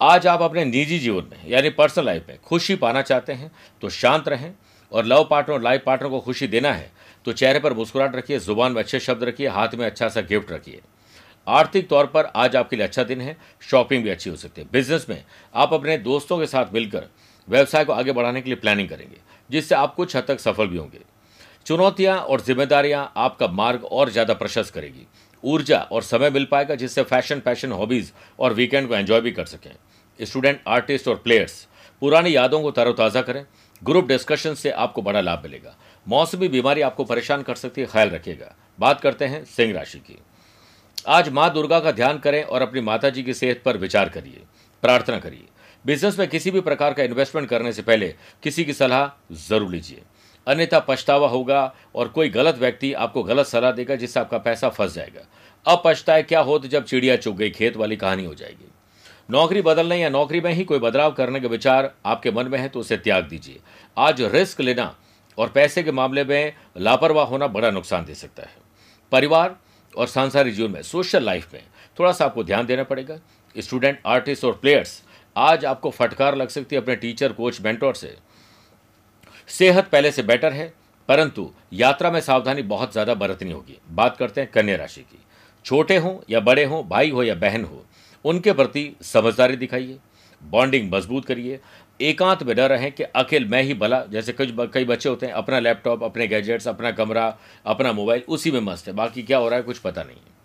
आज 0.00 0.26
आप 0.26 0.42
अपने 0.42 0.64
निजी 0.64 0.98
जीवन 0.98 1.24
में, 1.24 1.48
यानी 1.48 1.70
पर्सनल 1.70 2.04
लाइफ 2.06 2.26
में 2.28 2.38
खुशी 2.40 2.74
पाना 2.76 3.02
चाहते 3.02 3.32
हैं 3.32 3.50
तो 3.82 3.88
शांत 3.90 4.28
रहें, 4.28 4.52
और 4.92 5.04
लव 5.04 5.26
पार्टनर 5.30 5.54
और 5.54 5.62
लाइफ 5.62 5.82
पार्टनर 5.86 6.08
को 6.08 6.20
खुशी 6.20 6.46
देना 6.48 6.72
है 6.72 6.90
तो 7.26 7.32
चेहरे 7.34 7.58
पर 7.60 7.72
मुस्कुराहट 7.74 8.16
रखिए, 8.16 8.38
ज़ुबान 8.38 8.72
में 8.72 8.82
अच्छे 8.82 9.00
शब्द 9.00 9.24
रखिए, 9.24 9.48
हाथ 9.48 9.74
में 9.74 9.86
अच्छा 9.86 10.08
सा 10.08 10.20
गिफ्ट 10.22 10.52
रखिए। 10.52 10.80
आर्थिक 11.46 11.88
तौर 11.88 12.06
पर 12.06 12.24
आज 12.36 12.56
आपके 12.56 12.76
लिए 12.76 12.86
अच्छा 12.86 13.02
दिन 13.04 13.20
है 13.20 13.36
शॉपिंग 13.62 14.02
भी 14.04 14.10
अच्छी 14.10 14.30
हो 14.30 14.36
सकती 14.36 14.60
है। 14.60 14.68
बिज़नेस 14.72 15.06
में 15.08 15.22
आप 15.54 15.72
अपने 15.72 15.96
दोस्तों 16.00 16.38
के 16.38 16.46
साथ 16.46 16.72
मिलकर 16.74 17.08
व्यवसाय 17.48 17.84
को 17.84 17.92
आगे 17.92 18.12
बढ़ाने 18.12 18.40
के 18.40 18.50
लिए 18.50 18.56
प्लानिंग 18.56 18.88
करेंगे, 18.88 19.16
जिससे 19.50 19.74
आप 19.74 19.94
कुछ 19.94 20.16
हद 20.16 20.24
तक 20.28 20.40
सफल 20.40 20.66
भी 20.66 20.76
होंगे। 20.76 21.00
चुनौतियाँ 21.66 22.18
और 22.18 22.40
जिम्मेदारियाँ 22.40 23.12
आपका 23.16 23.46
मार्ग 23.48 23.84
और 23.84 24.10
ज़्यादा 24.10 24.34
प्रशस्त 24.34 24.74
करेगी। 24.74 25.06
ऊर्जा 25.44 25.78
और 25.82 26.02
समय 26.02 26.30
मिल 26.30 26.44
पाएगा, 26.44 26.74
जिससे 26.74 27.02
फ़ैशन 27.02 27.40
पैशन 27.40 27.72
हॉबीज़ 27.72 28.10
और 28.38 28.52
वीकेंड 28.52 28.88
को 28.88 28.94
एंजॉय 28.94 29.20
भी 29.20 29.32
कर 29.32 29.44
सकें। 29.44 29.70
स्टूडेंट 30.18 30.60
आर्टिस्ट 30.68 31.08
और 31.08 31.16
प्लेयर्स 31.16 31.66
पुरानी 32.02 32.34
यादों 32.36 32.60
को 32.62 32.70
तरोताज़ा 32.70 33.22
करें। 33.22 33.44
ग्रुप 33.82 34.06
डिस्कशन 34.06 34.54
से 34.54 34.70
आपको 34.70 35.02
बड़ा 35.02 35.20
लाभ 35.20 35.42
मिलेगा। 35.42 35.76
मौसमी 36.06 36.48
बीमारी 36.48 36.80
आपको 36.80 37.04
परेशान 37.04 37.42
कर 37.42 37.54
सकती 37.54 37.80
है, 37.80 37.86
ख्याल 37.86 38.10
रखिएगा। 38.10 38.54
बात 38.78 39.00
करते 39.00 39.24
हैं 39.24 39.44
सिंह 39.46 39.74
राशि 39.74 39.98
की। 39.98 40.18
आज 41.08 41.28
माँ 41.28 41.52
दुर्गा 41.52 41.80
का 41.80 41.92
ध्यान 41.92 42.18
करें 42.18 42.42
और 42.44 42.62
अपनी 42.62 42.80
माता 42.80 43.10
जी 43.10 43.22
की 43.22 43.34
सेहत 43.34 43.62
पर 43.64 43.76
विचार 43.76 44.08
करिए। 44.08 44.42
प्रार्थना 44.82 45.18
करिए। 45.18 45.44
बिज़नेस 45.84 46.18
में 46.18 46.28
किसी 46.28 46.50
भी 46.50 46.60
प्रकार 46.60 46.92
का 46.92 47.02
इन्वेस्टमेंट 47.02 47.48
करने 47.48 47.72
से 47.72 47.82
पहले 47.82 48.14
किसी 48.42 48.64
की 48.64 48.72
सलाह 48.72 49.34
ज़रूर 49.48 49.70
लीजिए। 49.70 50.02
अन्यथा 50.46 50.78
पछतावा 50.80 51.28
होगा 51.28 51.74
और 51.94 52.08
कोई 52.08 52.28
गलत 52.30 52.58
व्यक्ति 52.58 52.92
आपको 52.94 53.22
गलत 53.22 53.46
सलाह 53.46 53.72
देगा, 53.72 53.96
जिससे 53.96 54.20
आपका 54.20 54.38
पैसा 54.38 54.68
फंस 54.68 54.94
जाएगा। 54.94 55.26
अब 55.66 55.82
पछताए 55.84 56.22
क्या 56.22 56.40
हो 56.40 56.58
तो 56.58 56.68
जब 56.68 56.84
चिड़िया 56.84 57.16
चुग 57.16 57.36
गई, 57.36 57.50
खेत 57.50 57.76
वाली 57.76 57.96
कहानी 57.96 58.24
हो 58.24 58.34
जाएगी। 58.34 58.70
नौकरी 59.30 59.62
बदलने 59.62 59.96
या 59.96 60.08
नौकरी 60.08 60.40
में 60.40 60.52
ही 60.52 60.64
कोई 60.64 60.78
बदलाव 60.78 61.12
करने 61.12 61.40
के 61.40 61.48
विचार 61.48 61.92
आपके 62.06 62.30
मन 62.30 62.48
में 62.48 62.58
है 62.58 62.68
तो 62.68 62.80
उसे 62.80 62.96
त्याग 62.96 63.24
दीजिए। 63.24 63.58
आज 63.96 64.22
रिस्क 64.24 64.60
लेना 64.60 64.94
और 65.38 65.48
पैसे 65.48 65.82
के 65.82 65.92
मामले 65.92 66.24
में 66.24 66.52
लापरवाह 66.78 67.26
होना 67.26 67.46
बड़ा 67.48 67.70
नुकसान 67.70 68.04
दे 68.04 68.14
सकता 68.14 68.42
है। 68.42 68.56
परिवार 69.12 69.56
और 69.92 70.06
सांसारिक 70.08 70.54
जीवन 70.54 70.70
में, 70.70 70.82
सोशल 70.82 71.24
लाइफ 71.24 71.52
में 71.54 71.62
थोड़ा 71.98 72.12
सा 72.12 72.24
आपको 72.24 72.44
ध्यान 72.44 72.66
देना 72.66 72.82
पड़ेगा। 72.84 73.18
स्टूडेंट, 73.56 74.00
आर्टिस्ट 74.06 74.44
और 74.44 74.52
प्लेयर्स 74.52 75.02
आज 75.38 75.64
आपको 75.64 75.90
फटकार 75.90 76.34
लग 76.36 76.48
सकती 76.48 76.76
है 76.76 76.82
अपने 76.82 76.94
टीचर 76.96 77.32
कोच 77.32 77.60
मेंटोर 77.60 77.94
से। 77.94 78.14
सेहत 79.48 79.88
पहले 79.88 80.10
से 80.12 80.22
बेटर 80.22 80.52
है, 80.52 80.72
परंतु 81.08 81.50
यात्रा 81.72 82.10
में 82.10 82.20
सावधानी 82.20 82.62
बहुत 82.64 82.92
ज़्यादा 82.92 83.14
बरतनी 83.14 83.52
होगी। 83.52 83.78
बात 83.90 84.16
करते 84.16 84.40
हैं 84.40 84.50
कन्या 84.50 84.76
राशि 84.76 85.00
की। 85.00 85.18
छोटे 85.64 85.96
हों 85.96 86.16
या 86.30 86.40
बड़े 86.40 86.64
हों, 86.64 86.82
भाई 86.88 87.10
हो 87.10 87.22
या 87.22 87.34
बहन 87.34 87.64
हो, 87.64 87.84
उनके 88.24 88.52
प्रति 88.52 88.90
समझदारी 89.02 89.56
दिखाइए 89.56 89.98
बॉन्डिंग 90.42 90.92
मज़बूत 90.92 91.24
करिए। 91.24 91.60
एकांत 92.00 92.42
में 92.42 92.54
डर 92.56 92.68
रहें 92.70 92.90
कि 92.92 93.02
अकेल 93.02 93.44
मैं 93.44 93.62
ही 93.62 93.74
भला, 93.74 94.02
जैसे 94.04 94.32
कुछ 94.32 94.48
कई 94.74 94.84
बच्चे 94.84 95.08
होते 95.08 95.26
हैं, 95.26 95.32
अपना 95.32 95.58
लैपटॉप 95.60 96.02
अपने 96.04 96.26
गैजेट्स 96.26 96.68
अपना 96.68 96.90
कमरा, 96.92 97.36
अपना 97.66 97.92
मोबाइल 97.92 98.22
उसी 98.28 98.50
में 98.50 98.60
मस्त 98.62 98.88
है, 98.88 98.94
बाकी 98.94 99.22
क्या 99.22 99.38
हो 99.38 99.48
रहा 99.48 99.56
है 99.56 99.62
कुछ 99.62 99.78
पता 99.78 100.02
नहीं। 100.02 100.16
है 100.16 100.36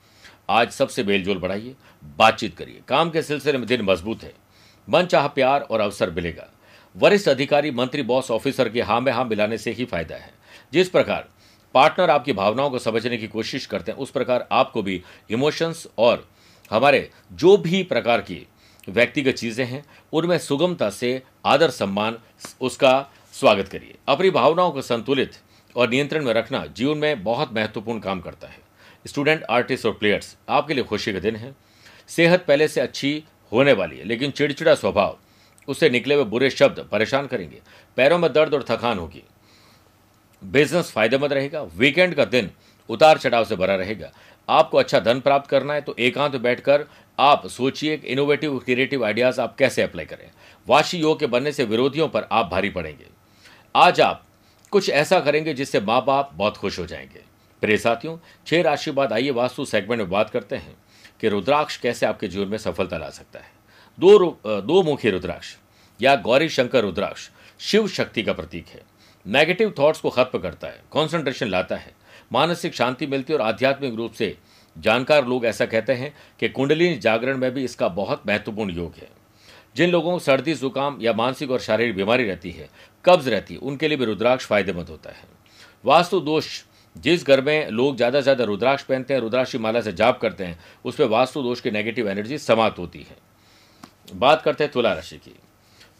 आज 0.51 0.71
सबसे 0.71 1.03
मेलजोल 1.03 1.37
बढ़ाइए, 1.37 1.75
बातचीत 2.17 2.57
करिए। 2.57 2.81
काम 2.87 3.09
के 3.09 3.21
सिलसिले 3.21 3.57
में 3.57 3.67
दिन 3.67 3.81
मज़बूत 3.81 4.23
है। 4.23 4.33
मन 4.87 5.05
चाह 5.05 5.27
प्यार 5.27 5.61
और 5.61 5.79
अवसर 5.79 6.09
मिलेगा। 6.09 6.49
वरिष्ठ 6.95 7.29
अधिकारी, 7.29 7.71
मंत्री, 7.71 8.03
बॉस, 8.03 8.31
ऑफिसर 8.31 8.69
के 8.69 8.81
हाँ 8.81 8.99
में 9.01 9.11
हाँ 9.11 9.25
मिलाने 9.25 9.57
से 9.57 9.71
ही 9.71 9.85
फ़ायदा 9.85 10.15
है। 10.15 10.33
जिस 10.73 10.89
प्रकार 10.89 11.27
पार्टनर 11.75 12.09
आपकी 12.09 12.33
भावनाओं 12.33 12.69
को 12.69 12.79
समझने 12.79 13.17
की 13.17 13.27
कोशिश 13.27 13.65
करते 13.65 13.91
हैं, 13.91 13.99
उस 13.99 14.11
प्रकार 14.11 14.47
आपको 14.51 14.81
भी 14.81 15.01
इमोशंस 15.29 15.87
और 15.97 16.27
हमारे 16.71 17.09
जो 17.31 17.55
भी 17.57 17.83
प्रकार 17.83 18.21
की 18.21 18.45
व्यक्तिगत 18.89 19.33
चीज़ें 19.33 19.65
हैं, 19.65 19.83
उनमें 20.13 20.37
सुगमता 20.37 20.89
से 20.89 21.21
आदर 21.45 21.69
सम्मान, 21.69 22.17
उसका 22.61 23.09
स्वागत 23.33 23.67
करिए। 23.67 23.95
अपनी 24.07 24.29
भावनाओं 24.29 24.71
को 24.71 24.81
संतुलित 24.81 25.35
और 25.75 25.89
नियंत्रण 25.89 26.25
में 26.25 26.33
रखना 26.33 26.65
जीवन 26.67 26.97
में 26.97 27.23
बहुत 27.23 27.53
महत्वपूर्ण 27.53 27.99
काम 27.99 28.21
करता 28.21 28.47
है। 28.47 28.59
स्टूडेंट, 29.07 29.43
आर्टिस्ट 29.43 29.85
और 29.85 29.93
प्लेयर्स, 29.93 30.35
आपके 30.49 30.73
लिए 30.73 30.83
खुशी 30.83 31.13
का 31.13 31.19
दिन 31.19 31.35
है। 31.35 31.55
सेहत 32.07 32.45
पहले 32.45 32.67
से 32.67 32.81
अच्छी 32.81 33.23
होने 33.53 33.73
वाली 33.73 33.97
है, 33.97 34.03
लेकिन 34.03 34.31
चिड़चिड़ा 34.31 34.73
स्वभाव। 34.75 35.17
उससे 35.67 35.89
निकले 35.89 36.15
हुए 36.15 36.23
बुरे 36.23 36.49
शब्द 36.49 36.79
परेशान 36.91 37.27
करेंगे। 37.27 37.61
पैरों 37.97 38.17
में 38.17 38.31
दर्द 38.33 38.53
और 38.53 38.65
थकान 38.69 38.99
होगी। 38.99 39.23
बिज़नेस 40.41 40.91
फ़ायदेमंद 40.91 41.33
रहेगा। 41.33 41.61
वीकेंड 41.77 42.15
का 42.15 42.25
दिन 42.25 42.49
उतार 42.89 43.17
चढ़ाव 43.17 43.45
से 43.45 43.55
भरा 43.55 43.75
रहेगा। 43.75 44.11
आपको 44.49 44.77
अच्छा 44.77 44.99
धन 44.99 45.19
प्राप्त 45.19 45.49
करना 45.49 45.73
है 45.73 45.81
तो 45.81 45.95
एकांत 45.99 46.35
बैठकर 46.35 46.85
आप 47.19 47.47
सोचिए 47.47 47.95
इनोवेटिव 47.95 48.57
क्रिएटिव 48.59 49.05
आइडियाज़ 49.05 49.41
आप 49.41 49.55
कैसे 49.55 49.81
अप्लाई 49.81 50.05
करें। 50.05 50.29
वाशी 50.67 50.97
योग 50.97 51.19
के 51.19 51.27
बनने 51.27 51.51
से 51.51 51.63
विरोधियों 51.63 52.07
पर 52.07 52.27
आप 52.31 52.49
भारी 52.51 52.69
पड़ेंगे। 52.69 53.05
आज 53.75 54.01
आप 54.01 54.23
कुछ 54.71 54.89
ऐसा 54.89 55.19
करेंगे 55.19 55.53
जिससे 55.53 55.79
माँ 55.79 56.03
बाप 56.05 56.31
बहुत 56.33 56.57
खुश 56.57 56.79
हो 56.79 56.85
जाएँगे। 56.85 57.21
प्रिय 57.61 57.77
साथियों, 57.77 58.17
छह 58.47 58.61
राशि 58.61 58.91
बाद 58.91 59.13
आइए 59.13 59.31
वास्तु 59.31 59.65
सेगमेंट 59.65 60.01
में 60.01 60.09
बात 60.09 60.29
करते 60.29 60.55
हैं। 60.55 60.75
कि 61.23 61.29
रुद्राक्ष 61.29 61.75
कैसे 61.77 62.05
आपके 62.05 62.27
जीवन 62.27 62.47
में 62.47 62.57
सफलता 62.57 62.97
ला 62.97 63.09
सकता 63.09 63.39
है। 63.39 63.51
दो 63.99 64.17
दो 64.61 64.81
मुखी 64.83 65.09
रुद्राक्ष, 65.09 65.55
या 65.99 66.15
गौरी 66.15 66.49
शंकर 66.49 66.81
रुद्राक्ष, 66.81 67.29
शिव 67.59 67.87
शक्ति 67.87 68.23
का 68.23 68.33
प्रतीक 68.33 68.67
है। 68.67 68.81
नेगेटिव 69.25 69.73
थॉट्स 69.79 70.01
को 70.01 70.09
खत्म 70.09 70.39
करता 70.39 70.67
है 70.67 70.81
कॉन्सेंट्रेशन 70.91 71.47
लाता 71.47 71.75
है। 71.75 71.93
मानसिक 72.31 72.73
शांति 72.75 73.07
मिलती 73.07 73.33
है 73.33 73.39
और 73.39 73.45
आध्यात्मिक 73.45 73.93
रूप 73.93 74.13
से 74.13 74.35
जानकार 74.75 75.27
लोग 75.27 75.45
ऐसा 75.45 75.65
कहते 75.65 75.93
हैं 75.93 76.13
कि 76.39 76.49
कुंडलिनी 76.49 76.97
जागरण 76.97 77.37
में 77.37 77.53
भी 77.53 77.63
इसका 77.63 77.87
बहुत 77.89 78.27
महत्वपूर्ण 78.27 78.71
योग 78.71 78.95
है। 78.95 79.09
जिन 79.75 79.89
लोगों 79.89 80.11
को 80.11 80.19
सर्दी, 80.19 80.53
जुकाम 80.53 80.97
या 81.01 81.13
मानसिक 81.13 81.51
और 81.51 81.59
शारीरिक 81.59 81.95
बीमारी 81.95 82.25
रहती 82.25 82.51
है, 82.51 82.69
कब्ज 83.05 83.29
रहती 83.29 83.53
है, 83.53 83.59
उनके 83.61 83.87
लिए 83.87 83.97
भी 83.97 84.05
रुद्राक्ष 84.05 84.45
फ़ायदेमंद 84.45 84.89
होता 84.89 85.09
है। 85.09 85.23
वास्तु 85.85 86.19
दोष 86.21 86.61
जिस 86.95 87.25
घर 87.25 87.41
में 87.41 87.69
लोग 87.69 87.95
ज़्यादा 87.97 88.19
से 88.19 88.23
ज़्यादा 88.23 88.43
रुद्राक्ष 88.43 88.83
पहनते 88.83 89.13
हैं, 89.13 89.21
रुद्राक्ष 89.21 89.55
माला 89.57 89.81
से 89.81 89.93
जाप 89.93 90.19
करते 90.19 90.43
हैं, 90.43 90.57
उस 90.85 90.95
पर 90.95 91.05
वास्तु 91.07 91.41
दोष 91.43 91.61
की 91.61 91.71
नेगेटिव 91.71 92.09
एनर्जी 92.09 92.37
समाप्त 92.39 92.79
होती 92.79 92.99
है। 92.99 93.17
बात 94.11 94.41
करते 94.41 94.63
हैं 94.63 94.71
तुला 94.73 94.93
राशि 94.93 95.17
की। 95.17 95.35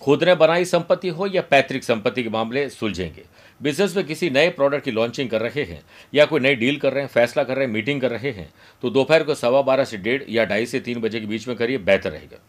खुद 0.01 0.23
ने 0.23 0.35
बनाई 0.35 0.65
संपत्ति 0.65 1.09
हो 1.09 1.27
या 1.27 1.41
पैतृक 1.41 1.83
संपत्ति 1.83 2.23
के 2.23 2.29
मामले 2.29 2.67
सुलझेंगे। 2.69 3.23
बिज़नेस 3.61 3.95
में 3.95 4.05
किसी 4.05 4.29
नए 4.29 4.49
प्रोडक्ट 4.49 4.83
की 4.85 4.91
लॉन्चिंग 4.91 5.29
कर 5.29 5.41
रहे 5.41 5.63
हैं 5.63 5.81
या 6.13 6.25
कोई 6.25 6.39
नई 6.39 6.55
डील 6.55 6.77
कर 6.77 6.93
रहे 6.93 7.03
हैं, 7.03 7.09
फैसला 7.09 7.43
कर 7.43 7.55
रहे 7.55 7.65
हैं 7.65 7.73
मीटिंग 7.73 8.01
कर 8.01 8.11
रहे 8.11 8.31
हैं 8.31 8.49
तो 8.83 8.89
दोपहर 8.89 9.23
को 9.23 9.35
सवा 9.35 9.61
बारह 9.61 9.83
से 9.83 9.97
डेढ़ 9.99 10.23
या 10.29 10.45
ढाई 10.45 10.65
से 10.65 10.79
तीन 10.79 11.01
बजे 11.01 11.19
के 11.19 11.25
बीच 11.25 11.47
में 11.47 11.55
करिए, 11.57 11.77
बेहतर 11.79 12.11
रहेगा। 12.11 12.39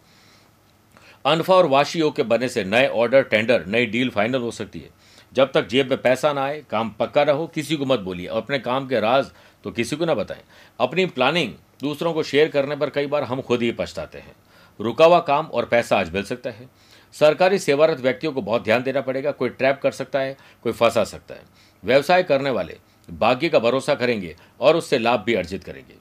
अनफा 1.25 1.55
और 1.55 1.67
वाशी 1.67 1.99
योग 1.99 2.17
के 2.17 2.23
बनने 2.25 2.49
से 2.49 2.65
नए 2.65 2.87
ऑर्डर 2.89 3.23
टेंडर 3.25 3.67
नई 3.67 3.87
डील 3.87 4.11
फाइनल 4.11 4.41
हो 4.41 4.51
सकती 4.51 4.79
है। 4.79 4.91
जब 5.35 5.53
तक 5.53 5.67
जेब 5.69 5.91
में 5.91 6.03
पैसा 6.03 6.33
ना 6.33 6.45
आए, 6.45 6.62
काम 6.71 6.91
पक्का 6.91 7.23
रहो, 7.23 7.47
किसी 7.47 7.76
को 7.76 7.85
मत 7.85 8.00
बोलिए। 8.00 8.26
और 8.26 8.43
अपने 8.43 8.59
काम 8.59 8.88
के 8.88 9.00
राज 9.00 9.31
तो 9.64 9.71
किसी 9.71 9.97
को 9.97 10.05
ना 10.05 10.14
बताएँ। 10.14 10.41
अपनी 10.81 11.07
प्लानिंग 11.07 11.53
दूसरों 11.81 12.12
को 12.12 12.23
शेयर 12.23 12.49
करने 12.49 12.76
पर 12.76 12.91
कई 12.91 13.07
बार 13.07 13.23
हम 13.23 13.41
खुद 13.41 13.62
ही 13.62 13.73
पछताते 13.73 14.19
हैं। 14.19 14.35
रुका 14.81 15.05
हुआ 15.05 15.21
काम 15.21 15.47
और 15.47 15.64
पैसा 15.64 15.99
आज 15.99 16.12
मिल 16.12 16.23
सकता 16.23 16.50
है। 16.50 16.69
सरकारी 17.12 17.59
सेवारत 17.59 18.00
व्यक्तियों 18.00 18.33
को 18.33 18.43
बहुत 18.43 18.64
ध्यान 18.64 18.83
देना 18.83 19.00
पड़ेगा। 19.00 19.31
कोई 19.31 19.49
ट्रैप 19.49 19.81
कर 19.83 19.91
सकता 19.91 20.19
है, 20.19 20.37
कोई 20.62 20.73
फंसा 20.73 21.05
सकता 21.05 21.35
है। 21.35 21.43
व्यवसाय 21.85 22.23
करने 22.23 22.50
वाले 22.50 22.79
भाग्य 23.11 23.49
का 23.49 23.59
भरोसा 23.59 23.95
करेंगे 23.95 24.37
और 24.61 24.76
उससे 24.76 24.99
लाभ 24.99 25.21
भी 25.21 25.35
अर्जित 25.35 25.64
करेंगे। 25.64 25.95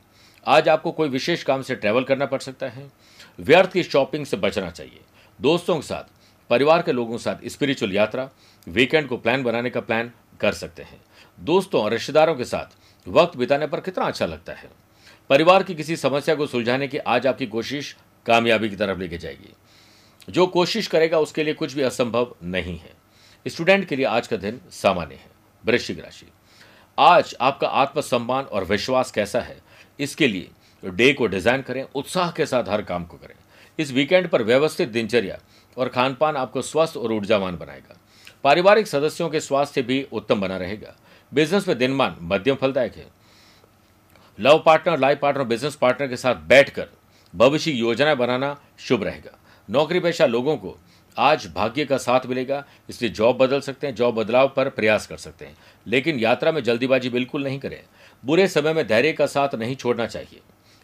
आज 0.46 0.70
आपको 0.70 0.92
कोई 0.92 1.10
विशेष 1.10 1.44
काम 1.44 1.62
से 1.62 1.75
ट्रैवल 1.75 2.04
करना 2.04 2.25
पड़ 2.25 2.40
सकता 2.40 2.66
है। 2.66 2.92
व्यर्थ 3.40 3.72
की 3.72 3.84
शॉपिंग 3.84 4.25
से 4.25 4.38
बचना 4.38 4.70
चाहिए। 4.70 5.00
दोस्तों 5.42 5.75
के 5.75 5.82
साथ 5.82 6.23
परिवार 6.50 6.82
के 6.82 6.92
लोगों 6.92 7.18
के 7.18 7.24
साथ 7.24 7.48
स्पिरिचुअल 7.48 7.94
यात्रा 7.94 8.30
वीकेंड 8.68 9.08
को 9.08 9.18
प्लान 9.18 9.44
बनाने 9.44 9.70
का 9.70 9.82
प्लान 9.82 10.12
कर 10.40 10.54
सकते 10.54 10.84
हैं। 10.84 11.02
दोस्तों 11.40 11.82
और 11.82 11.92
रिश्तेदारों 11.92 12.36
के 12.36 12.46
साथ 12.46 12.76
वक्त 13.08 13.38
बिताने 13.38 13.68
पर 13.68 13.80
कितना 13.80 14.06
अच्छा 14.06 14.26
लगता 14.26 14.54
है। 14.54 14.70
परिवार 15.30 15.64
की 15.64 15.76
किसी 15.76 15.96
समस्या 15.96 16.36
को 16.36 16.48
सुलझाने 16.48 16.88
की 16.88 16.98
आज 16.98 17.28
आपकी 17.28 17.46
कोशिश 17.48 17.96
कामयाबी 18.26 18.70
की 18.70 18.76
तरफ़ 18.76 19.00
लेके 19.00 19.18
जाएगी। 19.18 19.54
जो 20.30 20.46
कोशिश 20.48 20.88
करेगा 20.88 21.20
उसके 21.20 21.44
लिए 21.44 21.54
कुछ 21.54 21.74
भी 21.74 21.82
असंभव 21.82 22.36
नहीं 22.44 22.78
है। 22.78 22.92
स्टूडेंट 23.46 23.88
के 23.88 23.96
लिए 23.96 24.06
आज 24.06 24.28
का 24.28 24.38
दिन 24.38 24.60
सामान्य 24.72 25.16
है। 25.16 25.32
वृश्चिक 25.64 26.00
राशि। 26.00 26.26
आज 26.98 27.36
आपका 27.42 27.68
आत्मसम्मान 27.68 28.44
और 28.44 28.64
विश्वास 28.64 29.12
कैसा 29.12 29.40
है, 29.40 29.58
इसके 30.00 30.28
लिए 30.28 30.50
डे 30.84 31.12
को 31.14 31.28
डिज़ाइन 31.28 31.62
करें, 31.62 31.86
उत्साह 31.96 32.32
के 32.32 32.46
साथ 32.46 32.70
हर 32.70 32.82
काम 32.82 33.06
को 33.06 33.18
करें। 33.18 33.36
इस 33.80 33.92
वीकेंड 33.92 34.28
पर 34.30 34.44
व्यवस्थित 34.44 34.90
दिनचर्या 34.90 35.38
और 35.77 35.89
खान 35.89 36.13
पान 36.13 36.36
आपको 36.36 36.62
स्वस्थ 36.62 36.98
और 36.98 37.12
ऊर्जावान 37.12 37.58
बनाएगा। 37.58 37.98
पारिवारिक 38.44 38.88
सदस्यों 38.88 39.30
के 39.30 39.39
स्वास्थ्य 39.39 39.82
भी 39.82 40.01
उत्तम 40.12 40.42
बना 40.42 40.58
रहेगा। 40.58 40.96
बिज़नेस 41.32 41.68
में 41.68 41.77
दिनमान 41.77 42.15
मध्यम 42.22 42.56
फलदायक 42.56 42.96
है। 42.96 43.08
Love 44.39 44.63
partner, 44.65 45.00
life 45.00 45.20
partner, 45.22 45.44
business 45.44 45.75
partner 45.75 46.08
के 46.08 46.18
साथ 46.18 46.36
बैठकर 46.48 46.88
भविष्य 47.34 47.72
योजनाएँ 47.72 48.15
बनाना 48.15 48.58
शुभ 48.80 49.03
रहेगा। 49.03 49.38
नौकरी 49.70 50.00
पेशा 50.00 50.25
लोगों 50.25 50.58
को 50.58 50.77
आज 51.18 51.46
भाग्य 51.56 51.86
का 51.86 51.98
साथ 51.98 52.25
मिलेगा, 52.25 52.63
इसलिए 52.89 53.12
जॉब 53.12 53.38
बदल 53.38 53.60
सकते 53.62 53.88
हैं, 53.88 53.96
जॉब 53.96 54.15
बदलाव 54.15 54.53
पर 54.56 54.70
प्रयास 54.70 55.08
कर 55.08 55.18
सकते 55.18 55.46
हैं। 55.46 55.56
लेकिन 55.88 56.20
यात्रा 56.20 56.51
में 56.51 56.63
जल्दीबाजी 56.63 57.10
बिल्कुल 57.10 57.44
नहीं 57.44 57.60
करें। 57.60 57.82
बुरे 58.24 58.48
समय 58.48 58.74
में 58.74 58.88
धैर्य 58.88 59.12
का 59.13 59.25
साथ 59.25 59.56
नहीं 59.56 59.75
छोड़ना 59.75 60.06
चाहिए। 60.06 60.39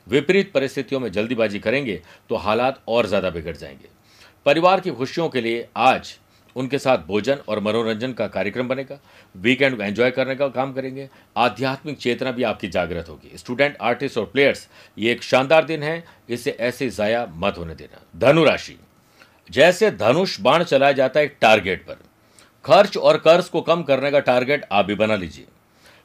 विपरीत 0.08 0.52
परिस्थितियों 0.54 1.00
में 1.00 1.12
जल्दीबाजी 1.12 1.60
करेंगे 1.60 2.02
तो 2.30 2.36
हालात 2.36 2.82
और 2.88 3.06
ज़्यादा 3.06 3.30
बिगड़ 3.30 3.56
जाएँगे। 3.58 3.99
परिवार 4.46 4.80
की 4.80 4.92
खुशियों 4.92 5.28
के 5.30 5.42
लिए 5.42 5.68
आज 5.78 6.18
उनके 6.56 6.78
साथ 6.80 6.98
भोजन 6.98 7.40
और 7.50 7.60
मनोरंजन 7.60 8.14
का 8.14 8.28
कार्यक्रम 8.28 8.68
बनेगा 8.68 9.00
वीकेंड 9.36 9.76
को 9.78 9.84
एंजॉय 9.84 10.12
करने 10.12 10.36
का 10.36 10.48
काम 10.48 10.74
करेंगे। 10.74 11.08
आध्यात्मिक 11.38 11.98
चेतना 11.98 12.32
भी 12.32 12.44
आपकी 12.44 12.68
जागृत 12.68 13.10
होगी। 13.10 13.38
स्टूडेंट 13.38 13.78
आर्टिस्ट 13.82 14.18
और 14.18 14.26
प्लेयर्स 14.26 14.68
ये 14.98 15.12
एक 15.12 15.24
शानदार 15.24 15.66
दिन 15.66 15.84
है। 15.84 16.04
इसे 16.30 16.52
ऐसे 16.52 16.90
ज़ाया 16.90 17.26
मत 17.36 17.58
होने 17.58 17.76
देना। 17.76 18.02
धनु 18.18 18.44
राशि। 18.44 18.78
जैसे 19.50 19.92
धनुष 19.92 20.40
बाण 20.42 20.64
चलाया 20.64 20.92
जाता 20.92 21.20
है 21.20 21.26
एक 21.26 21.38
टारगेट 21.42 21.86
पर। 21.86 21.98
खर्च 22.66 22.98
और 22.98 23.18
कर्ज 23.18 23.50
को 23.50 23.62
कम 23.62 23.84
करने 23.84 24.12
का 24.12 24.20
टारगेट 24.22 24.66
आप 24.72 24.86
भी 24.86 24.96
बना 24.96 25.16
लीजिए। 25.16 25.46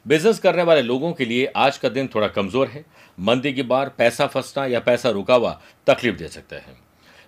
बिज़नेस 0.05 0.39
करने 0.39 0.63
वाले 0.63 0.81
लोगों 0.81 1.11
के 1.13 1.25
लिए 1.25 1.51
आज 1.55 1.77
का 1.77 1.89
दिन 1.89 2.09
थोड़ा 2.15 2.27
कमज़ोर 2.29 2.67
है। 2.67 2.85
मंदी 3.17 3.53
की 3.53 3.63
बार 3.63 3.89
पैसा 3.97 4.27
फंसना 4.27 4.65
या 4.65 4.79
पैसा 4.81 5.09
रुका 5.09 5.35
हुआ 5.35 5.59
तकलीफ़ 5.87 6.15
दे 6.15 6.27
सकता 6.27 6.55
है। 6.55 6.84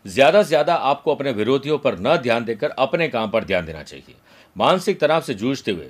ज़्यादा 0.08 0.42
से 0.44 0.48
ज़्यादा 0.48 0.76
आपको 0.86 1.16
अपने 1.16 1.32
विरोधियों 1.34 1.78
पर 1.78 1.98
न 2.00 2.16
ध्यान 2.18 2.46
देकर 2.46 2.70
अपने 2.70 3.08
काम 3.10 3.30
पर 3.30 3.44
ध्यान 3.44 3.66
देना 3.66 3.84
चाहिए। 3.84 4.16
मानसिक 4.56 5.00
तनाव 5.00 5.22
से 5.22 5.34
जूझते 5.34 5.72
हुए 5.72 5.90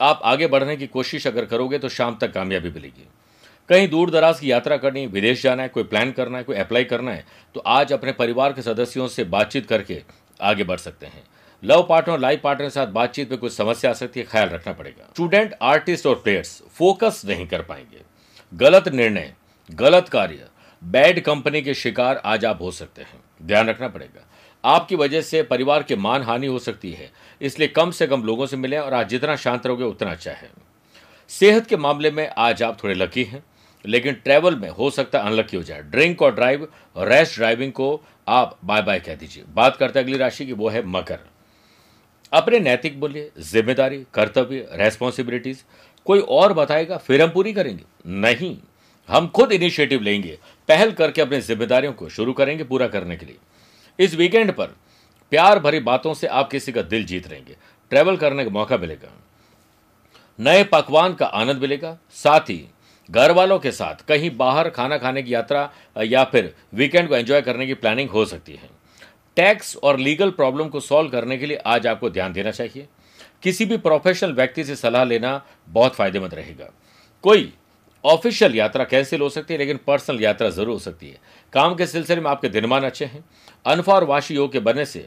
आप 0.00 0.20
आगे 0.24 0.46
बढ़ने 0.46 0.76
की 0.76 0.86
कोशिश 0.88 1.26
अगर 1.26 1.44
करोगे 1.44 1.78
तो 1.78 1.88
शाम 1.90 2.16
तक 2.20 2.32
कामयाबी 2.32 2.70
मिलेगी। 2.70 3.06
कहीं 3.68 3.88
दूर 3.88 4.10
दराज 4.10 4.40
की 4.40 4.50
यात्रा 4.50 4.76
करनी, 4.76 5.06
विदेश 5.06 5.42
जाना 5.42 5.62
है, 5.62 5.68
कोई 5.68 5.82
प्लान 5.84 6.10
करना 6.12 6.38
है, 6.38 6.44
कोई 6.44 6.56
अप्लाई 6.56 6.84
करना 6.84 7.10
है 7.10 7.24
तो 7.54 7.60
आज 7.60 7.92
अपने 7.92 8.12
परिवार 8.14 8.52
के 8.52 8.62
सदस्यों 8.62 9.06
से 9.08 9.24
बातचीत 9.26 9.66
करके 9.66 10.02
आगे 10.40 10.64
बढ़ 10.64 10.78
सकते 10.78 11.06
हैं। 11.06 11.22
लव 11.62 11.86
पार्टनर 11.88 12.18
लाइफ 12.18 12.40
पार्टनर 12.42 12.66
के 12.66 12.70
साथ 12.70 12.86
बातचीत 12.88 13.30
में 13.30 13.38
कुछ 13.40 13.52
समस्या 13.52 13.90
आ 13.90 13.94
सकती 13.94 14.20
है, 14.20 14.26
ख्याल 14.26 14.48
रखना 14.48 14.72
पड़ेगा। 14.72 15.06
स्टूडेंट, 15.06 15.54
आर्टिस्ट 15.62 16.06
और 16.06 16.14
प्लेयर्स 16.16 16.62
फोकस 16.70 17.22
नहीं 17.26 17.46
कर 17.46 17.62
पाएँगे। 17.62 18.02
गलत 18.52 18.88
निर्णय, 18.90 19.32
गलत 19.70 20.08
कार्य 20.08 20.46
बैड 20.84 21.20
कंपनी 21.20 21.60
के 21.62 21.74
शिकार 21.74 22.20
आज 22.24 22.44
आप 22.44 22.60
हो 22.62 22.70
सकते 22.70 23.02
हैं। 23.02 23.20
ध्यान 23.42 23.68
रखना 23.68 23.88
पड़ेगा। 23.88 24.26
आपकी 24.64 24.96
वजह 24.96 25.20
से 25.20 25.42
परिवार 25.42 25.82
की 25.82 25.96
मान 25.96 26.22
हानि 26.22 26.46
हो 26.46 26.58
सकती 26.58 26.90
है, 26.92 27.10
इसलिए 27.40 27.68
कम 27.68 27.90
से 27.90 28.06
कम 28.06 28.22
लोगों 28.22 28.46
से 28.46 28.56
मिलें 28.56 28.78
और 28.78 28.94
आज 28.94 29.08
जितना 29.08 29.36
शांत 29.36 29.66
रहोगे 29.66 29.84
उतना 29.84 30.10
अच्छा 30.10 30.32
है। 30.32 30.50
सेहत 31.30 31.66
के 31.66 31.76
मामले 31.76 32.10
में 32.10 32.28
आज 32.28 32.62
आप 32.62 32.82
थोड़े 32.84 32.94
लकी 32.94 33.24
हैं, 33.24 33.42
लेकिन 33.84 34.14
ट्रैवल 34.14 34.56
में 34.56 34.68
हो 34.70 34.90
सकता 34.90 35.18
है 35.18 35.26
अनलकी 35.26 35.56
हो 35.56 35.62
जाए। 35.62 35.82
ड्रिंक 35.82 36.22
और 36.22 36.34
ड्राइव 36.34 36.68
रेस्ट 36.96 37.36
ड्राइविंग 37.36 37.72
को 37.72 38.00
आप 38.28 38.58
बाय 38.64 38.82
बाय 38.82 39.00
कह 39.00 39.14
दीजिए। 39.14 39.44
बात 39.48 39.76
करते 39.76 39.98
हैं 39.98 40.06
अगली 40.06 40.18
राशि 40.18 40.46
की, 40.46 40.52
वो 40.52 40.68
है 40.68 40.84
मकर। 40.86 41.18
अपने 42.32 42.60
नैतिक 42.60 42.96
मूल्य, 42.96 43.30
ज़िम्मेदारी, 43.40 44.04
कर्तव्य 44.14 44.68
रेस्पॉन्सिबिलिटीज 44.72 45.64
कोई 46.06 46.20
और 46.20 46.52
बताएगा, 46.52 46.96
फिर 46.96 47.22
हम 47.22 47.30
पूरी 47.30 47.52
करेंगे। 47.52 47.84
नहीं। 48.20 48.56
हम 49.08 49.26
खुद 49.28 49.52
इनिशिएटिव 49.52 50.02
लेंगे, 50.02 50.38
पहल 50.68 50.92
करके 50.92 51.22
अपनी 51.22 51.40
जिम्मेदारियों 51.40 51.92
को 51.92 52.08
शुरू 52.08 52.32
करेंगे 52.32 52.64
पूरा 52.64 52.86
करने 52.88 53.16
के 53.16 53.26
लिए। 53.26 53.36
इस 53.98 54.14
वीकेंड 54.14 54.52
पर 54.52 54.74
प्यार 55.32 55.58
भरी 55.58 55.80
बातों 55.80 56.14
से 56.14 56.26
आप 56.26 56.50
किसी 56.50 56.72
का 56.72 56.82
दिल 56.84 57.04
जीत 57.06 57.26
रहेंगे 57.28 57.56
ट्रैवल 57.90 58.16
करने 58.16 58.44
का 58.44 58.50
मौका 58.50 58.76
मिलेगा। 58.78 59.12
नए 60.38 60.64
पकवान 60.64 61.14
का 61.14 61.26
आनंद 61.26 61.60
मिलेगा। 61.60 61.96
साथ 62.12 62.50
ही 62.50 62.64
घर 63.10 63.32
वालों 63.32 63.58
के 63.58 63.70
साथ 63.72 64.04
कहीं 64.08 64.30
बाहर 64.36 64.68
खाना 64.68 64.98
खाने 64.98 65.22
की 65.22 65.34
यात्रा 65.34 65.70
या 65.96 66.22
फिर 66.24 66.54
वीकेंड 66.74 67.08
को 67.08 67.16
एंजॉय 67.16 67.42
करने 67.42 67.66
की 67.66 67.74
प्लानिंग 67.74 68.10
हो 68.10 68.24
सकती 68.24 68.52
है। 68.52 68.70
टैक्स 69.36 69.76
और 69.76 69.98
लीगल 69.98 70.30
प्रॉब्लम 70.30 70.68
को 70.68 70.80
सॉल्व 70.80 71.10
करने 71.10 71.36
के 71.38 71.46
लिए 71.46 71.56
आज 71.56 71.86
आपको 71.86 72.10
ध्यान 72.10 72.32
देना 72.32 72.50
चाहिए। 72.50 72.86
किसी 73.42 73.64
भी 73.64 73.76
प्रोफेशनल 73.78 74.32
व्यक्ति 74.32 74.64
से 74.64 74.76
सलाह 74.76 75.04
लेना 75.04 75.40
बहुत 75.68 75.94
फ़ायदेमंद 75.94 76.34
रहेगा। 76.34 76.70
कोई 77.24 77.52
ऑफिशियल 78.04 78.54
यात्रा 78.54 78.84
कैंसिल 78.84 79.20
हो 79.20 79.28
सकती 79.28 79.54
है, 79.54 79.58
लेकिन 79.58 79.78
पर्सनल 79.86 80.22
यात्रा 80.22 80.48
ज़रूर 80.50 80.68
हो 80.68 80.78
सकती 80.78 81.08
है। 81.08 81.18
काम 81.52 81.74
के 81.74 81.86
सिलसिले 81.86 82.20
में 82.20 82.30
आपके 82.30 82.48
दिनमान 82.48 82.84
अच्छे 82.84 83.04
हैं। 83.04 83.24
अनफा 83.66 83.94
और 83.94 84.04
वाशी 84.04 84.34
योग 84.34 84.52
के 84.52 84.60
बनने 84.60 84.84
से 84.86 85.06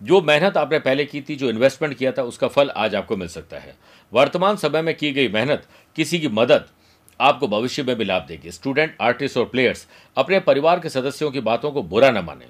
जो 0.00 0.20
मेहनत 0.22 0.56
आपने 0.56 0.78
पहले 0.78 1.04
की 1.04 1.20
थी, 1.20 1.36
जो 1.36 1.48
इन्वेस्टमेंट 1.50 1.96
किया 1.96 2.12
था, 2.12 2.22
उसका 2.22 2.48
फल 2.48 2.70
आज 2.70 2.94
आपको 2.94 3.16
मिल 3.16 3.28
सकता 3.28 3.58
है। 3.58 3.74
वर्तमान 4.12 4.56
समय 4.56 4.82
में 4.82 4.94
की 4.94 5.12
गई 5.12 5.28
मेहनत 5.28 5.66
किसी 5.96 6.18
की 6.20 6.28
मदद 6.30 6.64
आपको 7.20 7.48
भविष्य 7.48 7.82
में 7.82 7.94
भी 7.96 8.04
लाभ 8.04 8.22
देगी। 8.22 8.50
स्टूडेंट 8.50 8.96
आर्टिस्ट 9.00 9.36
और 9.36 9.44
प्लेयर्स 9.44 9.86
अपने 10.16 10.40
परिवार 10.40 10.80
के 10.80 10.88
सदस्यों 10.88 11.30
की 11.30 11.40
बातों 11.40 11.70
को 11.72 11.82
बुरा 11.82 12.10
न 12.10 12.24
माने। 12.24 12.46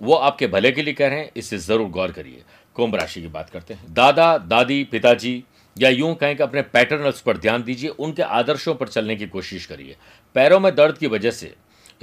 वो 0.00 0.14
आपके 0.14 0.46
भले 0.46 0.70
के 0.72 0.82
लिए 0.82 0.94
कह 0.94 1.08
रहे 1.08 1.18
हैं, 1.18 1.30
इससे 1.36 1.58
ज़रूर 1.58 1.88
गौर 1.88 2.12
करिए। 2.12 2.42
कुंभ 2.76 2.94
राशि 2.94 3.20
की 3.20 3.28
बात 3.28 3.50
करते 3.50 3.74
हैं। 3.74 3.94
दादा, 3.94 4.36
दादी, 4.38 4.82
पिताजी 4.84 5.42
या 5.76 5.88
यूँ 5.88 6.14
कहें 6.14 6.36
कि 6.36 6.42
अपने 6.42 6.62
पैटर्नल्स 6.62 7.20
पर 7.20 7.36
ध्यान 7.36 7.62
दीजिए, 7.62 7.90
उनके 7.90 8.22
आदर्शों 8.22 8.74
पर 8.74 8.88
चलने 8.88 9.16
की 9.16 9.26
कोशिश 9.26 9.66
करिए। 9.66 9.96
पैरों 10.34 10.60
में 10.60 10.74
दर्द 10.74 10.98
की 10.98 11.06
वजह 11.06 11.30
से 11.30 11.54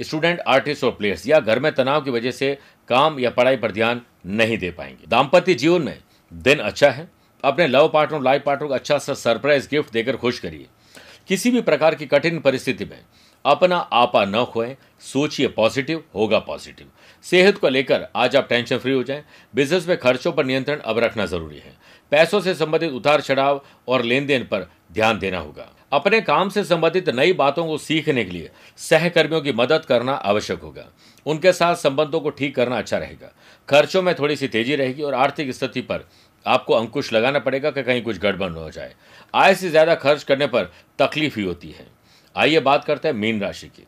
स्टूडेंट, 0.02 0.40
आर्टिस्ट 0.40 0.84
और 0.84 0.90
प्लेयर्स 0.90 1.26
या 1.26 1.40
घर 1.40 1.58
में 1.58 1.74
तनाव 1.74 2.02
की 2.02 2.10
वजह 2.10 2.30
से 2.30 2.58
काम 2.88 3.18
या 3.18 3.30
पढ़ाई 3.30 3.56
पर 3.56 3.72
ध्यान 3.72 4.00
नहीं 4.26 4.58
दे 4.58 4.70
पाएँगे। 4.70 5.06
दाम्पत्य 5.08 5.54
जीवन 5.54 5.82
में 5.82 5.98
दिन 6.32 6.58
अच्छा 6.58 6.90
है, 6.90 7.08
अपने 7.44 7.66
लव 7.66 7.88
पार्टनर, 7.88 8.22
लाइफ 8.22 8.42
पार्टनर 8.46 8.68
को 8.68 8.74
अच्छा 8.74 8.98
सा 8.98 9.14
सरप्राइज़ 9.14 9.68
गिफ्ट 9.70 9.92
देकर 9.92 10.16
खुश 10.16 10.38
करिए। 10.38 10.66
किसी 11.28 11.50
भी 11.50 11.60
प्रकार 11.60 11.94
की 11.94 12.06
कठिन 12.06 12.38
परिस्थिति 12.38 12.84
में 12.84 13.00
अपना 13.44 13.76
आपा 13.76 14.24
न 14.24 14.44
खोए, 14.44 14.76
सोचिए 15.00 15.48
पॉजिटिव, 15.48 16.04
होगा 16.14 16.38
पॉजिटिव। 16.38 16.86
सेहत 17.22 17.58
को 17.58 17.68
लेकर 17.68 18.06
आज 18.16 18.36
आप 18.36 18.48
टेंशन 18.48 18.78
फ्री 18.78 18.92
हो 18.92 19.02
जाएँ। 19.02 19.24
बिज़नेस 19.54 19.88
में 19.88 19.96
खर्चों 19.98 20.32
पर 20.32 20.44
नियंत्रण 20.44 20.76
अब 20.76 20.98
रखना 20.98 21.26
ज़रूरी 21.26 21.56
है। 21.56 21.72
पैसों 22.14 22.40
से 22.40 22.54
संबंधित 22.54 22.92
उतार 22.92 23.20
चढ़ाव 23.20 23.60
और 23.88 24.02
लेन 24.02 24.26
देन 24.26 24.42
पर 24.44 24.66
ध्यान 24.92 25.18
देना 25.18 25.38
होगा। 25.38 25.68
अपने 25.92 26.20
काम 26.20 26.48
से 26.48 26.62
संबंधित 26.64 27.08
नई 27.10 27.32
बातों 27.32 27.66
को 27.66 27.78
सीखने 27.78 28.24
के 28.24 28.30
लिए 28.30 28.50
सहकर्मियों 28.80 29.40
की 29.40 29.52
मदद 29.52 29.84
करना 29.84 30.12
आवश्यक 30.12 30.60
होगा। 30.60 30.84
उनके 31.26 31.52
साथ 31.52 31.74
संबंधों 31.76 32.20
को 32.20 32.30
ठीक 32.30 32.54
करना 32.56 32.78
अच्छा 32.78 32.98
रहेगा। 32.98 33.32
खर्चों 33.68 34.02
में 34.02 34.14
थोड़ी 34.14 34.36
सी 34.36 34.48
तेज़ी 34.48 34.76
रहेगी 34.76 35.02
और 35.02 35.14
आर्थिक 35.14 35.50
स्थिति 35.50 35.80
पर 35.80 36.04
आपको 36.46 36.74
अंकुश 36.74 37.12
लगाना 37.12 37.38
पड़ेगा 37.38 37.70
कि 37.70 37.82
कहीं 37.82 38.02
कुछ 38.02 38.18
गड़बड़ 38.18 38.50
न 38.50 38.54
हो 38.54 38.70
जाए। 38.70 38.94
आय 39.34 39.54
से 39.54 39.70
ज़्यादा 39.70 39.94
खर्च 39.96 40.22
करने 40.22 40.46
पर 40.46 40.70
तकलीफ़ 40.98 41.38
ही 41.38 41.44
होती 41.44 41.70
है। 41.70 41.86
आइए 42.36 42.60
बात 42.60 42.84
करते 42.84 43.08
हैं 43.08 43.14
मीन 43.14 43.40
राशि 43.40 43.68
की। 43.68 43.86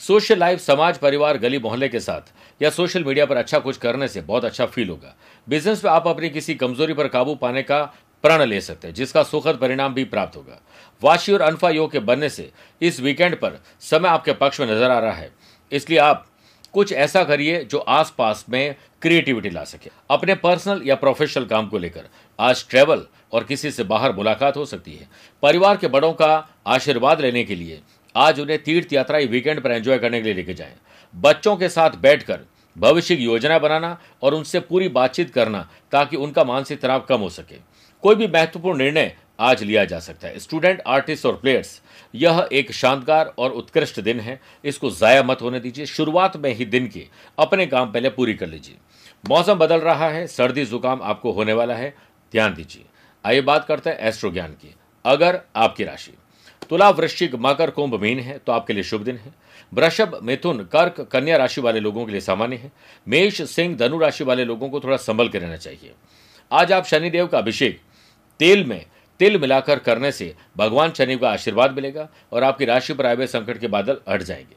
सोशल 0.00 0.38
लाइफ 0.38 0.60
समाज 0.60 0.98
परिवार 0.98 1.38
गली 1.38 1.58
मोहल्ले 1.58 1.88
के 1.88 2.00
साथ, 2.00 2.32
या 2.60 2.70
सोशल 2.70 3.04
मीडिया 3.04 3.26
पर 3.26 3.36
अच्छा 3.36 3.58
कुछ 3.58 3.76
करने 3.76 4.08
से 4.08 4.20
बहुत 4.20 4.44
अच्छा 4.44 4.66
फील 4.66 4.88
होगा। 4.88 5.14
बिज़नेस 5.46 5.84
में 5.84 5.90
आप 5.92 6.06
अपनी 6.08 6.30
किसी 6.30 6.54
कमज़ोरी 6.54 6.94
पर 6.94 7.08
काबू 7.08 7.34
पाने 7.34 7.62
का 7.62 7.82
प्रण 8.24 8.44
ले 8.44 8.60
सकते 8.60 8.88
हैं, 8.88 8.94
जिसका 8.94 9.22
सुखद 9.22 9.58
परिणाम 9.58 9.94
भी 9.94 10.04
प्राप्त 10.06 10.36
होगा। 10.36 10.60
वाशी 11.02 11.32
और 11.32 11.40
अनफा 11.40 11.70
योग 11.70 11.92
के 11.92 11.98
बनने 12.00 12.28
से 12.28 12.50
इस 12.80 13.00
वीकेंड 13.00 13.36
पर 13.36 13.60
समय 13.82 14.08
आपके 14.08 14.32
पक्ष 14.34 14.60
में 14.60 14.66
नज़र 14.66 14.90
आ 14.90 14.98
रहा 14.98 15.12
है। 15.12 15.30
इसलिए 15.72 15.98
आप 15.98 16.26
कुछ 16.74 16.92
ऐसा 16.94 17.22
करिए 17.24 17.62
जो 17.64 17.78
आसपास 17.78 18.44
में 18.50 18.74
क्रिएटिविटी 19.02 19.50
ला 19.50 19.64
सके। 19.64 19.90
अपने 20.10 20.34
पर्सनल 20.36 20.82
या 20.86 20.94
प्रोफेशनल 20.96 21.44
काम 21.44 21.68
को 21.68 21.78
लेकर 21.78 22.08
आज 22.38 22.64
ट्रेवल 22.70 23.06
और 23.32 23.44
किसी 23.44 23.70
से 23.70 23.84
बाहर 23.84 24.12
मुलाकात 24.12 24.56
हो 24.56 24.64
सकती 24.66 24.94
है। 24.94 25.08
परिवार 25.42 25.76
के 25.76 25.88
बड़ों 25.88 26.12
का 26.12 26.48
आशीर्वाद 26.66 27.20
लेने 27.20 27.44
के 27.44 27.54
लिए 27.54 27.80
आज 28.14 28.40
उन्हें 28.40 28.62
तीर्थ 28.62 28.92
यात्रा 28.92 29.18
वीकेंड 29.30 29.60
पर 29.60 29.70
एंजॉय 29.70 29.98
करने 29.98 30.18
के 30.18 30.24
लिए 30.24 30.34
लेके 30.34 30.54
जाएँ। 30.54 30.74
बच्चों 31.14 31.56
के 31.56 31.68
साथ 31.68 31.96
बैठकर 31.98 32.40
भविष्य 32.76 33.16
की 33.16 33.24
योजना 33.24 33.58
बनाना 33.58 33.96
और 34.22 34.34
उनसे 34.34 34.60
पूरी 34.60 34.88
बातचीत 34.90 35.30
करना 35.30 35.68
ताकि 35.92 36.16
उनका 36.16 36.44
मानसिक 36.44 36.80
तनाव 36.80 37.00
कम 37.00 37.20
हो 37.20 37.28
सके। 37.30 37.56
कोई 38.02 38.14
भी 38.14 38.26
महत्वपूर्ण 38.26 38.78
निर्णय 38.78 39.14
आज 39.40 39.62
लिया 39.62 39.84
जा 39.84 39.98
सकता 39.98 40.28
है। 40.28 40.38
स्टूडेंट 40.38 40.80
आर्टिस्ट 40.86 41.26
और 41.26 41.36
प्लेयर्स 41.36 41.80
यह 42.14 42.48
एक 42.52 42.72
शानदार 42.72 43.32
और 43.38 43.50
उत्कृष्ट 43.52 44.00
दिन 44.00 44.20
है। 44.20 44.40
इसको 44.64 44.90
ज़ाया 44.90 45.22
मत 45.22 45.42
होने 45.42 45.60
दीजिए। 45.60 45.86
शुरुआत 45.86 46.36
में 46.36 46.52
ही 46.54 46.64
दिन 46.64 46.86
के 46.88 47.06
अपने 47.38 47.66
काम 47.66 47.92
पहले 47.92 48.10
पूरी 48.10 48.34
कर 48.34 48.48
लीजिए। 48.48 48.76
मौसम 49.24 49.54
बदल 49.54 49.80
रहा 49.80 50.08
है, 50.08 50.26
सर्दी, 50.26 50.64
जुकाम 50.64 51.00
आपको 51.02 51.32
होने 51.32 51.52
वाला 51.52 51.74
है। 51.74 51.94
ध्यान 52.32 52.54
दीजिए। 52.54 52.84
आइए 53.24 53.40
बात 53.42 53.64
करते 53.64 53.90
हैं 53.90 53.98
एस्ट्रो 53.98 54.30
ज्ञान 54.30 54.52
की। 54.52 54.74
अगर 55.04 55.40
आपकी 55.56 55.84
राशि 55.84 56.12
तुला 56.68 56.90
वृश्चिक 56.90 57.34
मकर 57.34 57.70
कुंभ 57.70 57.94
मीन 57.94 58.20
है 58.20 58.38
तो 58.38 58.52
आपके 58.52 58.72
लिए 58.72 58.82
शुभ 58.82 59.02
दिन 59.02 59.16
है। 59.16 59.34
वृषभ, 59.74 60.20
मिथुन, 60.22 60.58
कर्क, 60.58 61.00
कन्या 61.00 61.36
राशि 61.36 61.60
वाले 61.60 61.80
लोगों 61.80 62.06
के 62.06 62.12
लिए 62.12 62.20
सामान्य 62.20 62.56
है। 62.56 62.72
मेष, 63.08 63.42
सिंह, 63.42 63.76
धनु 63.76 63.98
राशि 63.98 64.24
वाले 64.24 64.44
लोगों 64.44 64.68
को 64.70 64.80
थोड़ा 64.80 64.96
संभल 64.96 65.28
के 65.28 65.38
रहना 65.38 65.56
चाहिए। 65.56 65.92
आज 66.52 66.72
आप 66.72 66.84
शनिदेव 66.84 67.26
का 67.26 67.38
अभिषेक 67.38 67.80
तेल 68.38 68.64
में, 68.64 68.86
तिल 69.18 69.38
मिलाकर 69.38 69.78
करने 69.78 70.12
से 70.12 70.34
भगवान 70.56 70.92
शनि 70.92 71.16
का 71.16 71.30
आशीर्वाद 71.30 71.72
मिलेगा 71.72 72.08
और 72.32 72.44
आपकी 72.44 72.64
राशि 72.64 72.94
पर 72.94 73.06
आए 73.06 73.16
हुए 73.16 73.26
संकट 73.26 73.58
के 73.58 73.66
बादल 73.66 73.98
हट 74.08 74.22
जाएँगे। 74.22 74.56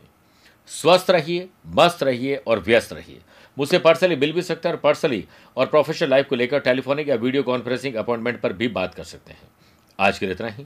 स्वस्थ 0.68 1.10
रहिए, 1.10 1.50
मस्त 1.68 2.04
रहिए 2.04 2.36
और 2.36 2.60
व्यस्त 2.60 2.94
रहिए। 2.94 3.20
मुझसे 3.60 3.80
पर्सनली 3.80 4.16
मिल 4.16 4.34
भी 4.34 4.42
सकते 4.42 4.68
हैं 4.68 4.76
और 4.76 4.82
पर्सनली 4.82 5.26
और 5.58 5.66
प्रोफेशनल 5.66 6.10
लाइफ 6.10 6.28
को 6.28 6.36
लेकर 6.36 6.60
टेलीफोनिक 6.60 7.08
या 7.08 7.16
वीडियो 7.16 7.44
कॉन्फ्रेंसिंग 7.44 7.96
अपॉइंटमेंट 7.96 8.42
पर 8.42 8.54
भी 8.54 8.68
बात 8.68 8.96
कर 8.96 9.04
सकते 9.04 9.32
हैं। 9.32 9.42
आज 10.00 10.20
के 10.20 10.26
लिए 10.26 10.36
इतना 10.36 10.48
ही। 10.48 10.66